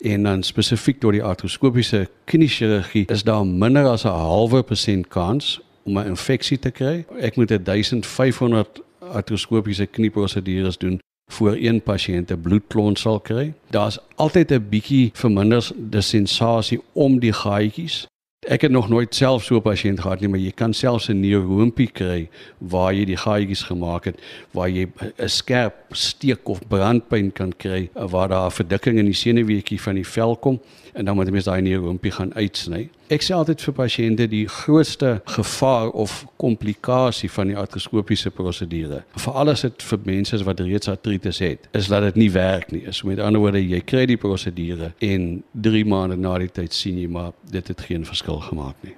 en 0.00 0.22
dan 0.22 0.42
spesifiek 0.42 1.00
deur 1.00 1.12
die 1.12 1.24
artroskopiese 1.24 2.08
kniechirurgie 2.24 3.04
is 3.12 3.22
daar 3.22 3.46
minder 3.46 3.86
as 3.86 4.04
'n 4.04 4.16
halwe 4.16 4.62
persent 4.62 5.08
kans 5.08 5.60
om 5.82 5.98
'n 5.98 6.06
infeksie 6.06 6.58
te 6.58 6.70
kry. 6.70 7.04
Ek 7.20 7.36
moet 7.36 7.48
1500 7.64 8.80
artroskopiese 8.98 9.86
knieprosedures 9.86 10.78
doen 10.78 11.00
voor 11.32 11.56
een 11.56 11.82
pasiënt 11.82 12.30
'n 12.30 12.40
bloedklont 12.40 12.98
sal 12.98 13.20
kry. 13.20 13.52
Daar's 13.70 13.98
altyd 14.14 14.50
'n 14.50 14.68
bietjie 14.68 15.10
verminderde 15.14 16.00
sensasie 16.00 16.80
om 16.92 17.18
die 17.18 17.32
gaatjies, 17.32 18.06
Ek 18.48 18.62
het 18.64 18.70
nog 18.72 18.88
nooit 18.88 19.14
self 19.14 19.44
so 19.44 19.56
'n 19.56 19.62
pasiënt 19.62 20.00
gehad 20.00 20.20
nie, 20.20 20.28
maar 20.28 20.40
jy 20.40 20.52
kan 20.56 20.72
selfs 20.72 21.08
'n 21.08 21.20
neuroompie 21.20 21.90
kry 21.92 22.28
waar 22.58 22.94
jy 22.94 23.04
die 23.04 23.16
gaatjies 23.16 23.62
gemaak 23.62 24.04
het 24.04 24.16
waar 24.52 24.68
jy 24.68 24.86
'n 25.18 25.28
skerp 25.28 25.74
steek 25.92 26.48
of 26.48 26.66
brandpyn 26.68 27.32
kan 27.32 27.52
kry 27.52 27.90
waar 27.94 28.28
daar 28.28 28.46
'n 28.46 28.50
verdikking 28.50 28.98
in 28.98 29.04
die 29.04 29.14
senuweetjie 29.14 29.80
van 29.80 29.94
die 29.94 30.06
vel 30.06 30.36
kom 30.36 30.60
en 30.92 31.04
dan 31.04 31.16
moet 31.16 31.26
jy 31.26 31.32
mens 31.32 31.48
daai 31.48 31.62
neuroompie 31.62 32.12
gaan 32.14 32.32
uitsny. 32.34 32.88
Ek 33.10 33.24
sê 33.26 33.34
altyd 33.34 33.62
vir 33.66 33.74
pasiënte 33.74 34.28
die 34.30 34.44
grootste 34.48 35.16
gevaar 35.34 35.90
of 35.90 36.24
komplikasie 36.40 37.30
van 37.30 37.50
die 37.50 37.58
artroskopiese 37.58 38.30
prosedure, 38.34 39.02
veral 39.18 39.50
as 39.54 39.66
dit 39.66 39.82
vir 39.90 40.04
mense 40.06 40.36
is 40.36 40.46
wat 40.46 40.62
reeds 40.62 40.92
artritis 40.92 41.42
het, 41.42 41.68
is 41.76 41.90
dat 41.90 42.06
dit 42.06 42.20
nie 42.22 42.30
werk 42.34 42.70
nie. 42.74 42.84
Is 42.90 43.02
met 43.02 43.18
ander 43.18 43.42
woorde 43.42 43.62
jy 43.62 43.82
kry 43.82 44.06
die 44.10 44.20
prosedure 44.20 44.92
en 44.98 45.28
3 45.52 45.84
maande 45.90 46.20
na 46.20 46.38
die 46.38 46.52
tyd 46.60 46.76
sien 46.76 46.98
jy 47.00 47.10
maar 47.10 47.32
dit 47.50 47.66
het 47.68 47.86
geen 47.88 48.06
verskil 48.06 48.40
gemaak 48.50 48.76
nie. 48.86 48.96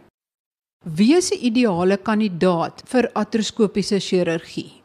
Wie 0.85 1.15
is 1.17 1.31
'n 1.31 1.39
ideale 1.47 1.97
kandidaat 1.97 2.83
vir 2.87 3.11
artroskopiese 3.15 4.01
chirurgie? 4.01 4.82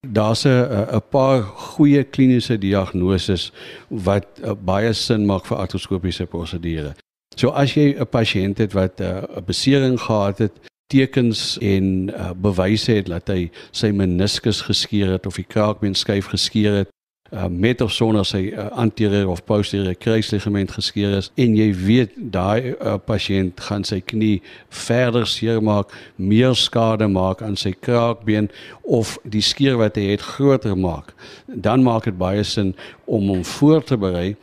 Daar's 0.00 0.44
'n 0.44 1.02
paar 1.10 1.42
goeie 1.42 2.04
kliniese 2.04 2.58
diagnoses 2.58 3.52
wat 3.88 4.26
uh, 4.42 4.52
baie 4.54 4.92
sin 4.92 5.26
maak 5.26 5.46
vir 5.46 5.56
artroskopiese 5.56 6.26
prosedure. 6.26 6.94
So 7.36 7.48
as 7.48 7.74
jy 7.74 7.94
'n 7.98 8.06
pasiënt 8.06 8.58
het 8.58 8.72
wat 8.72 9.00
uh, 9.00 9.22
'n 9.36 9.44
besering 9.44 10.00
gehad 10.00 10.38
het, 10.38 10.52
tekens 10.86 11.58
en 11.58 12.10
uh, 12.10 12.30
bewyse 12.36 12.92
het 12.92 13.06
dat 13.06 13.28
hy 13.28 13.50
sy 13.70 13.90
meniskus 13.90 14.60
geskeur 14.60 15.16
het 15.16 15.26
of 15.26 15.34
die 15.34 15.48
kraakbeenskyf 15.48 16.26
geskeur 16.26 16.72
het, 16.72 16.88
uh, 17.32 17.46
met 17.50 17.80
of 17.80 17.92
sonder 17.92 18.24
sy 18.26 18.50
uh, 18.52 18.68
anterieure 18.78 19.28
of 19.28 19.44
posteriore 19.44 19.94
kruisligament 19.94 20.72
geskeur 20.76 21.16
is. 21.18 21.30
En 21.34 21.56
jy 21.56 21.70
weet 21.76 22.16
daai 22.16 22.74
uh, 22.74 22.96
pasiënt 23.02 23.60
gaan 23.68 23.84
sy 23.84 24.00
knie 24.00 24.42
verder 24.68 25.26
seermaak, 25.26 25.92
meer 26.16 26.54
skade 26.54 27.08
maak 27.08 27.42
aan 27.42 27.56
sy 27.56 27.74
kraakbeen 27.80 28.50
of 28.82 29.16
die 29.24 29.44
skeur 29.44 29.80
wat 29.82 29.96
hy 29.98 30.12
het 30.14 30.24
groter 30.36 30.76
maak, 30.78 31.14
dan 31.46 31.82
maak 31.86 32.06
dit 32.06 32.18
baie 32.18 32.44
sin 32.44 32.74
om 33.04 33.28
hom 33.32 33.44
voor 33.56 33.84
te 33.84 33.98
berei 34.00 34.36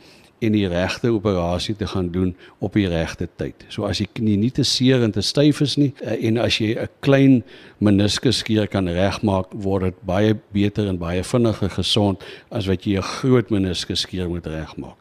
en 0.46 0.52
die 0.56 0.68
regte 0.68 1.12
operasie 1.12 1.76
te 1.76 1.86
gaan 1.86 2.10
doen 2.14 2.34
op 2.58 2.72
die 2.78 2.88
regte 2.88 3.28
tyd. 3.36 3.64
So 3.68 3.84
as 3.88 3.98
die 4.02 4.08
knie 4.12 4.36
nie 4.40 4.50
te 4.54 4.64
seer 4.64 5.02
en 5.02 5.12
te 5.12 5.22
styf 5.22 5.60
is 5.64 5.76
nie 5.80 5.92
eh, 6.02 6.18
en 6.28 6.38
as 6.38 6.58
jy 6.58 6.74
'n 6.74 6.88
klein 7.00 7.42
meniskusskeer 7.78 8.68
kan 8.68 8.88
regmaak, 8.88 9.52
word 9.52 9.82
dit 9.82 10.02
baie 10.02 10.34
beter 10.52 10.88
en 10.88 10.98
baie 10.98 11.22
vinniger 11.22 11.70
gesond 11.70 12.22
as 12.50 12.66
wat 12.66 12.84
jy 12.84 12.98
'n 12.98 13.02
groot 13.02 13.50
meniskusskeer 13.50 14.28
moet 14.28 14.46
regmaak. 14.46 14.98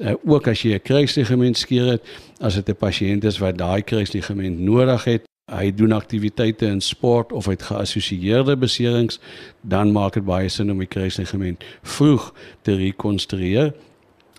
Uh, 0.00 0.14
ook 0.24 0.48
as 0.48 0.62
jy 0.62 0.74
'n 0.74 0.82
kruisligament 0.82 1.56
skeer 1.58 1.86
het, 1.86 2.02
as 2.40 2.54
dit 2.54 2.68
'n 2.68 2.76
pasiënt 2.76 3.24
is 3.24 3.38
wat 3.38 3.58
daai 3.58 3.82
kruisligament 3.82 4.58
nodig 4.58 5.04
het, 5.04 5.22
hy 5.50 5.70
doen 5.74 5.92
aktiwiteite 5.92 6.66
in 6.66 6.80
sport 6.80 7.32
of 7.32 7.48
hy 7.50 7.56
het 7.56 7.66
geassosieerde 7.68 8.56
beserings, 8.56 9.18
dan 9.60 9.92
maak 9.92 10.14
dit 10.14 10.24
baie 10.24 10.48
sin 10.48 10.70
om 10.70 10.78
die 10.78 10.90
kruisligament 10.90 11.64
vroeg 11.82 12.30
te 12.62 12.76
rekonstrueer 12.78 13.74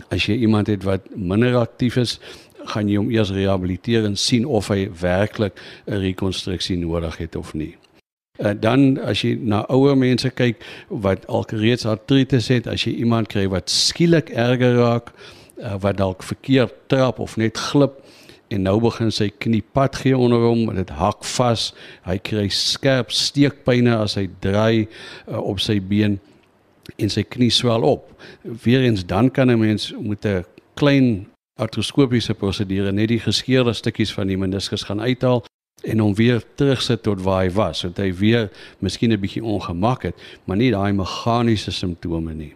As 0.10 0.26
jy 0.26 0.40
iemand 0.42 0.68
het 0.68 0.84
wat 0.84 1.02
minder 1.16 1.56
aktief 1.56 1.98
is, 1.98 2.20
gaan 2.72 2.90
jy 2.90 2.98
hom 2.98 3.10
eers 3.12 3.32
rehabiliteer 3.34 4.06
en 4.06 4.16
sien 4.16 4.46
of 4.46 4.68
hy 4.68 4.90
werklik 5.02 5.60
'n 5.88 6.02
rekonstruksie 6.02 6.78
nodig 6.78 7.18
het 7.18 7.36
of 7.36 7.54
nie. 7.54 7.76
En 8.40 8.60
dan 8.60 9.00
as 9.00 9.22
jy 9.22 9.36
na 9.36 9.66
ouer 9.70 9.98
mense 9.98 10.30
kyk 10.30 10.64
wat 10.90 11.28
alreeds 11.28 11.86
artritis 11.86 12.48
het, 12.48 12.68
as 12.68 12.84
jy 12.84 12.94
iemand 13.04 13.28
kry 13.28 13.48
wat 13.48 13.70
skielik 13.70 14.30
erger 14.30 14.76
raak, 14.76 15.12
eh, 15.58 15.76
wat 15.80 15.98
dalk 15.98 16.24
verkeerd 16.24 16.74
trap 16.88 17.20
of 17.20 17.38
net 17.38 17.58
glip 17.58 18.00
en 18.52 18.66
nou 18.68 18.80
begin 18.84 19.12
sy 19.12 19.30
knie 19.30 19.62
pad 19.74 19.96
gee 19.96 20.18
onder 20.18 20.42
hom, 20.44 20.66
dit 20.76 20.90
hak 20.90 21.24
vas, 21.38 21.70
hy 22.04 22.18
kry 22.18 22.50
skerp 22.52 23.14
steekpynne 23.16 23.94
as 23.96 24.18
hy 24.20 24.28
draai 24.44 24.88
uh, 25.28 25.40
op 25.40 25.62
sy 25.64 25.80
been 25.80 26.20
en 26.98 27.10
sy 27.10 27.24
knie 27.24 27.50
swel 27.50 27.82
op. 27.82 28.22
Weerens 28.42 29.06
dan 29.06 29.32
kan 29.32 29.52
'n 29.52 29.60
mens 29.60 29.94
met 30.00 30.26
'n 30.26 30.46
klein 30.74 31.28
artroskopiese 31.60 32.34
prosedure 32.34 32.92
net 32.92 33.08
die 33.08 33.20
geskeurde 33.20 33.74
stukkies 33.74 34.14
van 34.14 34.28
die 34.28 34.38
meniskus 34.38 34.84
gaan 34.84 35.02
uithaal 35.02 35.44
en 35.82 36.00
hom 36.00 36.16
weer 36.16 36.44
terugsit 36.56 37.04
tot 37.04 37.22
waar 37.22 37.44
hy 37.44 37.52
was, 37.52 37.82
sodat 37.82 38.04
hy 38.06 38.14
weer 38.14 38.50
miskien 38.80 39.12
'n 39.12 39.20
bietjie 39.20 39.44
ongemak 39.44 40.04
het, 40.04 40.16
maar 40.46 40.58
nie 40.58 40.72
daai 40.72 40.94
meganiese 40.94 41.72
simptome 41.72 42.34
nie. 42.34 42.54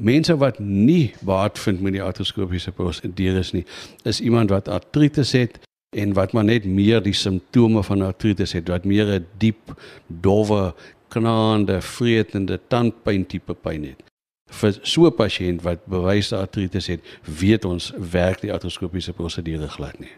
Mense 0.00 0.36
wat 0.36 0.58
nie 0.58 1.14
baat 1.20 1.58
vind 1.58 1.80
met 1.80 1.92
die 1.92 2.02
artroskopiese 2.02 2.72
prosedures 2.72 3.52
nie, 3.52 3.64
is 4.04 4.20
iemand 4.20 4.50
wat 4.50 4.68
artritis 4.68 5.32
het 5.32 5.60
en 5.96 6.12
wat 6.12 6.32
maar 6.32 6.44
net 6.44 6.64
meer 6.64 7.02
die 7.02 7.12
simptome 7.12 7.82
van 7.82 8.02
artritis 8.02 8.52
het, 8.52 8.68
wat 8.68 8.84
meer 8.84 9.06
'n 9.06 9.26
diep, 9.38 9.80
dowwe 10.06 10.74
knaande, 11.14 11.80
vreetende 11.82 12.58
tandpyn 12.68 13.24
tipe 13.30 13.54
pyn 13.54 13.88
het. 13.90 14.02
Vir 14.50 14.76
so 14.82 15.06
'n 15.06 15.16
pasiënt 15.16 15.62
wat 15.62 15.86
bewyse 15.86 16.36
artritis 16.36 16.86
het, 16.86 17.00
weet 17.24 17.64
ons 17.64 17.92
werk 17.96 18.40
die 18.40 18.52
artroskopiese 18.52 19.12
prosedure 19.12 19.68
glad 19.68 19.98
nie. 20.00 20.12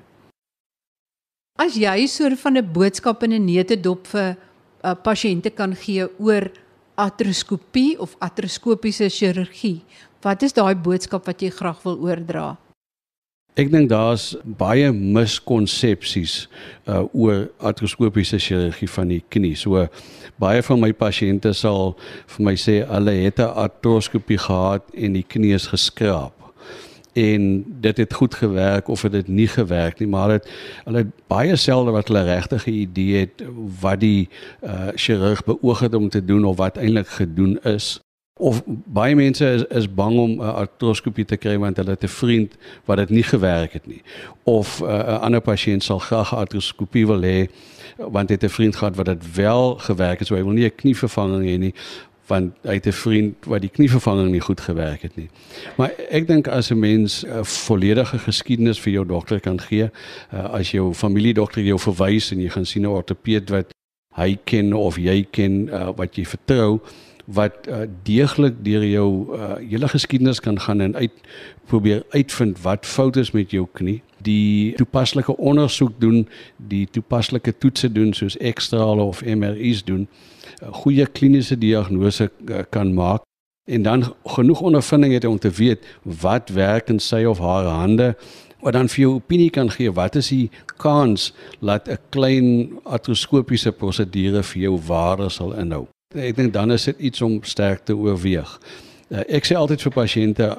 As 1.59 1.74
jy 1.74 2.06
so 2.06 2.26
'n 2.26 2.37
van 2.37 2.56
'n 2.56 2.72
boodskap 2.72 3.22
in 3.22 3.32
'n 3.32 3.44
neutedop 3.44 4.06
vir 4.06 4.37
'n 4.37 4.37
uh, 4.85 4.94
pasiënte 4.94 5.50
kan 5.54 5.74
gee 5.74 6.04
oor 6.18 6.50
artroskopie 6.94 7.98
of 7.98 8.16
artroskopiese 8.18 9.09
chirurgie, 9.09 9.85
wat 10.22 10.42
is 10.42 10.52
daai 10.52 10.74
boodskap 10.74 11.26
wat 11.26 11.40
jy 11.40 11.50
graag 11.50 11.82
wil 11.82 11.98
oordra? 11.98 12.56
Ek 13.57 13.71
dink 13.73 13.88
daar's 13.88 14.35
baie 14.61 14.90
miskonsepsies 14.92 16.42
uh 16.92 17.07
oor 17.16 17.47
artroskopiese 17.64 18.37
chirurgie 18.37 18.88
van 18.92 19.09
die 19.09 19.23
knie. 19.33 19.55
So 19.57 19.87
baie 20.42 20.61
van 20.66 20.83
my 20.83 20.90
pasiënte 20.92 21.55
sal 21.57 21.95
vir 22.35 22.45
my 22.51 22.53
sê 22.61 22.83
hulle 22.85 23.14
het 23.16 23.40
'n 23.40 23.57
artroskopie 23.64 24.37
gehad 24.37 24.85
en 24.92 25.16
die 25.16 25.25
knie 25.25 25.55
is 25.57 25.71
geskraap. 25.73 26.37
En 27.16 27.64
dit 27.81 27.97
het 27.97 28.12
goed 28.12 28.35
gewerk 28.35 28.88
of 28.88 29.03
het 29.03 29.12
dit 29.12 29.29
nie 29.29 29.49
gewerk 29.49 30.01
nie, 30.01 30.09
maar 30.09 30.29
dit 30.37 30.49
hulle 30.85 30.99
het 30.99 31.12
baie 31.27 31.57
selde 31.57 31.97
wat 31.97 32.09
hulle 32.09 32.29
regtig 32.29 32.66
'n 32.66 32.77
idee 32.85 33.21
het 33.25 33.42
wat 33.81 34.01
die 34.01 34.29
uh 34.61 34.92
chirurg 34.95 35.45
beoog 35.45 35.81
het 35.81 35.95
om 35.95 36.09
te 36.09 36.25
doen 36.25 36.45
of 36.45 36.57
wat 36.57 36.77
eintlik 36.77 37.09
gedoen 37.09 37.57
is. 37.64 38.01
Of 38.38 38.62
baie 38.66 39.14
mense 39.16 39.46
is 39.46 39.64
is 39.64 39.94
bang 39.94 40.18
om 40.18 40.31
'n 40.31 40.40
uh, 40.40 40.55
artroskopie 40.55 41.25
te 41.25 41.37
kry 41.37 41.59
want 41.59 41.77
hulle 41.77 41.90
het 41.90 42.03
'n 42.05 42.09
vriend 42.09 42.57
wat 42.85 42.96
dit 42.96 43.11
nie 43.11 43.22
gewerk 43.22 43.72
het 43.72 43.87
nie. 43.87 44.03
Of 44.42 44.81
'n 44.81 44.85
uh, 44.85 45.20
ander 45.20 45.40
pasiënt 45.40 45.83
sal 45.83 45.99
graag 45.99 46.33
'n 46.33 46.37
artroskopie 46.37 47.07
wil 47.07 47.22
hê 47.22 47.49
want 47.96 48.29
het 48.29 48.44
'n 48.44 48.49
vriend 48.49 48.77
gehad 48.77 48.96
wat 48.96 49.07
dit 49.07 49.35
wel 49.35 49.75
gewerk 49.79 50.18
het, 50.18 50.29
so 50.29 50.35
hy 50.35 50.42
wil 50.42 50.53
nie 50.53 50.64
'n 50.64 50.75
knievervanging 50.75 51.44
hê 51.44 51.59
nie 51.59 51.75
want 52.27 52.53
hy 52.62 52.75
het 52.75 52.87
'n 52.87 52.92
vriend 52.92 53.44
wat 53.44 53.61
die 53.61 53.70
knievervanging 53.70 54.31
nie 54.31 54.40
goed 54.40 54.61
gewerk 54.61 55.03
het 55.03 55.16
nie. 55.16 55.29
Maar 55.77 55.92
ek 56.09 56.27
dink 56.27 56.49
as 56.49 56.70
'n 56.70 56.79
mens 56.79 57.25
'n 57.25 57.44
volledige 57.44 58.18
geskiedenis 58.18 58.81
vir 58.81 58.92
jou 58.92 59.07
dokter 59.07 59.40
kan 59.40 59.61
gee, 59.61 59.90
uh, 60.33 60.44
as 60.44 60.70
jou 60.70 60.94
familiedokter 60.94 61.62
jou 61.62 61.79
verwys 61.79 62.31
en 62.31 62.40
jy 62.40 62.49
gaan 62.49 62.66
sien 62.66 62.83
'n 62.83 62.87
ortopeed 62.87 63.51
wat 63.51 63.66
hy 64.14 64.38
ken 64.44 64.72
of 64.72 64.96
jy 64.96 65.27
ken 65.31 65.68
uh, 65.68 65.88
wat 65.96 66.16
jy 66.16 66.25
vertrou, 66.25 66.81
wat 67.27 67.67
uh, 67.69 67.83
deeglik 68.07 68.55
deur 68.65 68.85
jou 68.87 69.35
uh, 69.35 69.57
hele 69.59 69.89
geskiedenis 69.89 70.41
kan 70.41 70.61
gaan 70.61 70.81
en 70.81 70.95
uit 70.95 71.12
probeer 71.67 72.05
uitvind 72.11 72.61
wat 72.62 72.87
fout 72.87 73.17
is 73.17 73.31
met 73.31 73.51
jou 73.51 73.67
knie. 73.73 74.03
Die 74.23 74.75
toepaslike 74.79 75.37
ondersoek 75.37 75.99
doen 75.99 76.29
die 76.57 76.87
toepaslike 76.91 77.59
toetse 77.59 77.93
doen 77.93 78.15
soos 78.15 78.37
ekstrale 78.37 79.03
of 79.03 79.25
MRI's 79.25 79.85
doen 79.85 80.07
'n 80.07 80.09
uh, 80.62 80.73
goeie 80.73 81.07
kliniese 81.07 81.59
diagnose 81.59 82.31
kan 82.71 82.95
maak. 82.95 83.23
En 83.65 83.83
dan 83.83 84.15
genoeg 84.25 84.61
ondervinding 84.61 85.12
het 85.12 85.25
om 85.25 85.39
te 85.39 85.51
weet 85.51 85.87
wat 86.03 86.49
werk 86.49 86.89
in 86.89 86.99
sy 86.99 87.25
of 87.25 87.39
haar 87.39 87.65
hande 87.65 88.17
wat 88.61 88.73
dan 88.73 88.89
vir 88.89 89.01
jou 89.01 89.12
opinie 89.15 89.51
kan 89.51 89.71
gee 89.71 89.93
wat 89.93 90.17
is 90.17 90.29
die 90.29 90.51
kans 90.77 91.33
dat 91.61 91.89
'n 91.89 91.99
klein 92.11 92.79
artroskopiese 92.85 93.73
prosedure 93.73 94.43
vir 94.43 94.62
jou 94.62 94.81
waarde 94.87 95.29
sal 95.29 95.53
inhou 95.53 95.87
ek 96.16 96.37
dink 96.37 96.52
dan 96.52 96.72
is 96.72 96.85
dit 96.85 96.98
iets 96.98 97.22
om 97.22 97.40
sterk 97.42 97.85
te 97.85 97.96
oorweeg. 97.96 98.61
Uh, 99.11 99.22
ek 99.29 99.44
sê 99.46 99.55
altyd 99.55 99.83
vir 99.83 99.92
pasiënte 99.92 100.50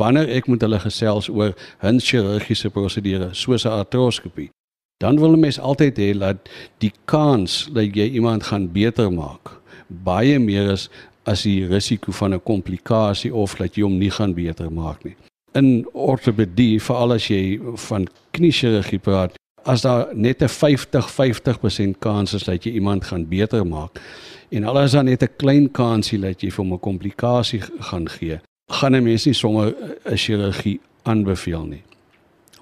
wanneer 0.00 0.28
ek 0.28 0.48
met 0.48 0.62
hulle 0.62 0.78
gesels 0.80 1.28
oor 1.28 1.52
hun 1.78 2.00
chirurgiese 2.00 2.70
prosedure 2.70 3.34
soos 3.34 3.66
'n 3.66 3.68
artroskopie, 3.84 4.50
dan 4.98 5.20
wil 5.20 5.32
'n 5.32 5.40
mens 5.40 5.60
altyd 5.60 5.98
hê 5.98 6.18
dat 6.18 6.48
die 6.78 6.92
kans 7.04 7.68
dat 7.72 7.94
jy 7.94 8.08
iemand 8.16 8.42
gaan 8.42 8.72
beter 8.72 9.12
maak 9.12 9.60
baie 9.88 10.38
meer 10.38 10.72
is 10.72 10.88
as 11.26 11.42
die 11.42 11.66
risiko 11.66 12.12
van 12.12 12.34
'n 12.34 12.42
komplikasie 12.42 13.34
of 13.34 13.56
dat 13.56 13.74
jy 13.74 13.82
hom 13.82 13.98
nie 13.98 14.10
gaan 14.10 14.34
beter 14.34 14.70
maak 14.72 15.04
nie. 15.04 15.16
In 15.54 15.86
ortopedie, 15.92 16.80
veral 16.82 17.12
as 17.12 17.28
jy 17.28 17.58
van 17.88 18.08
kniechirurgie 18.30 18.98
praat, 18.98 19.34
as 19.66 19.82
daar 19.82 20.08
net 20.14 20.42
'n 20.42 20.48
50-50% 20.48 21.98
kans 21.98 22.34
is 22.34 22.44
dat 22.44 22.64
jy 22.64 22.70
iemand 22.72 23.04
gaan 23.04 23.28
beter 23.28 23.66
maak, 23.66 24.00
en 24.48 24.64
al 24.64 24.82
is 24.82 24.92
dan 24.92 25.04
net 25.04 25.22
'n 25.22 25.36
klein 25.36 25.70
kansie 25.70 26.18
dat 26.18 26.40
jy 26.40 26.50
vir 26.50 26.64
'n 26.64 26.80
komplikasie 26.80 27.60
gaan 27.80 28.08
gee, 28.08 28.40
gaan 28.68 28.94
'n 28.94 29.02
mens 29.02 29.24
nie 29.24 29.34
sommer 29.34 29.74
'n 30.04 30.16
chirurgie 30.16 30.80
aanbeveel 31.02 31.64
nie. 31.64 31.82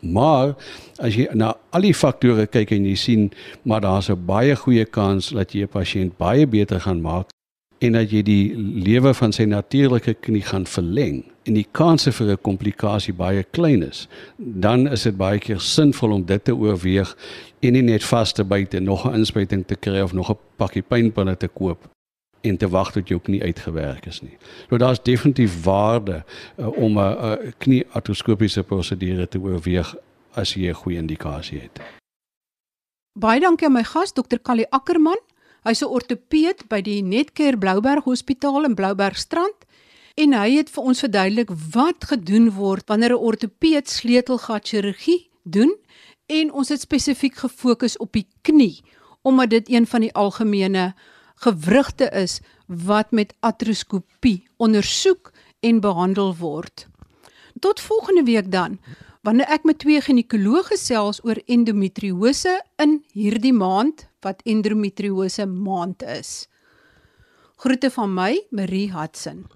Maar 0.00 0.54
as 0.98 1.14
jy 1.14 1.28
na 1.32 1.56
al 1.70 1.80
die 1.80 1.94
faktore 1.94 2.46
kyk 2.46 2.70
en 2.70 2.84
jy 2.84 2.94
sien 2.94 3.32
maar 3.62 3.80
daar's 3.80 4.10
'n 4.10 4.24
baie 4.26 4.56
goeie 4.56 4.84
kans 4.84 5.28
dat 5.28 5.52
jy 5.52 5.62
'n 5.62 5.68
pasiënt 5.68 6.16
baie 6.16 6.46
beter 6.46 6.80
gaan 6.80 7.00
maak 7.00 7.33
en 7.84 7.96
dat 7.98 8.12
jy 8.12 8.22
die 8.24 8.56
lewe 8.56 9.12
van 9.14 9.32
sy 9.34 9.44
natuurlike 9.48 10.16
knie 10.24 10.42
gaan 10.42 10.64
verleng 10.66 11.22
en 11.44 11.56
die 11.58 11.66
kanse 11.76 12.12
vir 12.12 12.32
'n 12.32 12.42
komplikasie 12.42 13.12
baie 13.14 13.42
klein 13.42 13.82
is, 13.82 14.08
dan 14.38 14.86
is 14.88 15.02
dit 15.02 15.16
baie 15.16 15.38
keer 15.38 15.60
sinvol 15.60 16.12
om 16.12 16.24
dit 16.24 16.44
te 16.44 16.54
oorweeg 16.56 17.16
en 17.60 17.72
nie 17.72 17.82
net 17.82 18.04
vas 18.04 18.32
te 18.32 18.44
byt 18.44 18.74
en 18.74 18.84
nog 18.84 19.04
'n 19.06 19.14
inspuiting 19.14 19.66
te 19.66 19.76
kry 19.76 20.00
of 20.00 20.12
nog 20.12 20.30
'n 20.30 20.38
pakkie 20.56 20.82
pynpille 20.82 21.36
te 21.36 21.48
koop 21.48 21.88
en 22.42 22.56
te 22.56 22.68
wag 22.68 22.92
tot 22.92 23.08
jou 23.08 23.20
knie 23.20 23.42
uitgewerk 23.42 24.06
is 24.06 24.20
nie. 24.20 24.36
Nou 24.68 24.78
daar's 24.78 25.02
definitief 25.02 25.64
waarde 25.64 26.24
uh, 26.58 26.68
om 26.76 26.98
'n 26.98 27.52
knie 27.58 27.84
artroskopiese 27.92 28.62
prosedure 28.62 29.28
te 29.28 29.38
oorweeg 29.38 29.94
as 30.32 30.54
jy 30.54 30.68
'n 30.68 30.74
goeie 30.74 30.98
indikasie 30.98 31.60
het. 31.60 31.80
Baie 33.18 33.40
dankie 33.40 33.66
aan 33.66 33.72
my 33.72 33.84
gas 33.84 34.12
Dr. 34.12 34.38
Callie 34.42 34.70
Ackerman. 34.70 35.18
Hy's 35.64 35.80
'n 35.80 35.88
ortopeed 35.88 36.66
by 36.68 36.82
die 36.84 37.00
Netcare 37.00 37.56
Blouberg 37.56 38.04
Hospitaal 38.04 38.66
in 38.68 38.74
Bloubergstrand 38.76 39.64
en 40.14 40.34
hy 40.36 40.58
het 40.58 40.68
vir 40.68 40.84
ons 40.84 41.00
verduidelik 41.00 41.50
wat 41.72 42.04
gedoen 42.04 42.50
word 42.52 42.84
wanneer 42.92 43.16
'n 43.16 43.24
ortopeed 43.30 43.88
sleutelgat 43.88 44.68
chirurgie 44.68 45.30
doen 45.42 45.72
en 46.26 46.52
ons 46.52 46.68
het 46.68 46.80
spesifiek 46.80 47.36
gefokus 47.36 47.96
op 47.96 48.12
die 48.12 48.26
knie 48.42 48.84
omdat 49.22 49.50
dit 49.50 49.70
een 49.70 49.86
van 49.86 50.00
die 50.00 50.12
algemene 50.12 50.94
gewrigte 51.34 52.10
is 52.12 52.40
wat 52.66 53.10
met 53.12 53.34
artroskopie 53.40 54.44
ondersoek 54.56 55.32
en 55.60 55.80
behandel 55.80 56.36
word. 56.36 56.86
Tot 57.60 57.80
volgende 57.80 58.22
week 58.22 58.52
dan, 58.52 58.78
wanneer 59.24 59.48
ek 59.48 59.64
met 59.64 59.80
twee 59.80 60.00
ginekologe 60.04 60.74
gesels 60.74 61.22
oor 61.24 61.40
endometriose 61.48 62.58
in 62.82 62.98
hierdie 63.16 63.54
maand 63.56 64.04
wat 64.24 64.44
endometriose 64.44 65.46
maand 65.48 66.04
is. 66.04 66.44
Groete 67.64 67.88
van 67.94 68.12
my, 68.12 68.32
Marie 68.52 68.90
Hudson. 68.92 69.46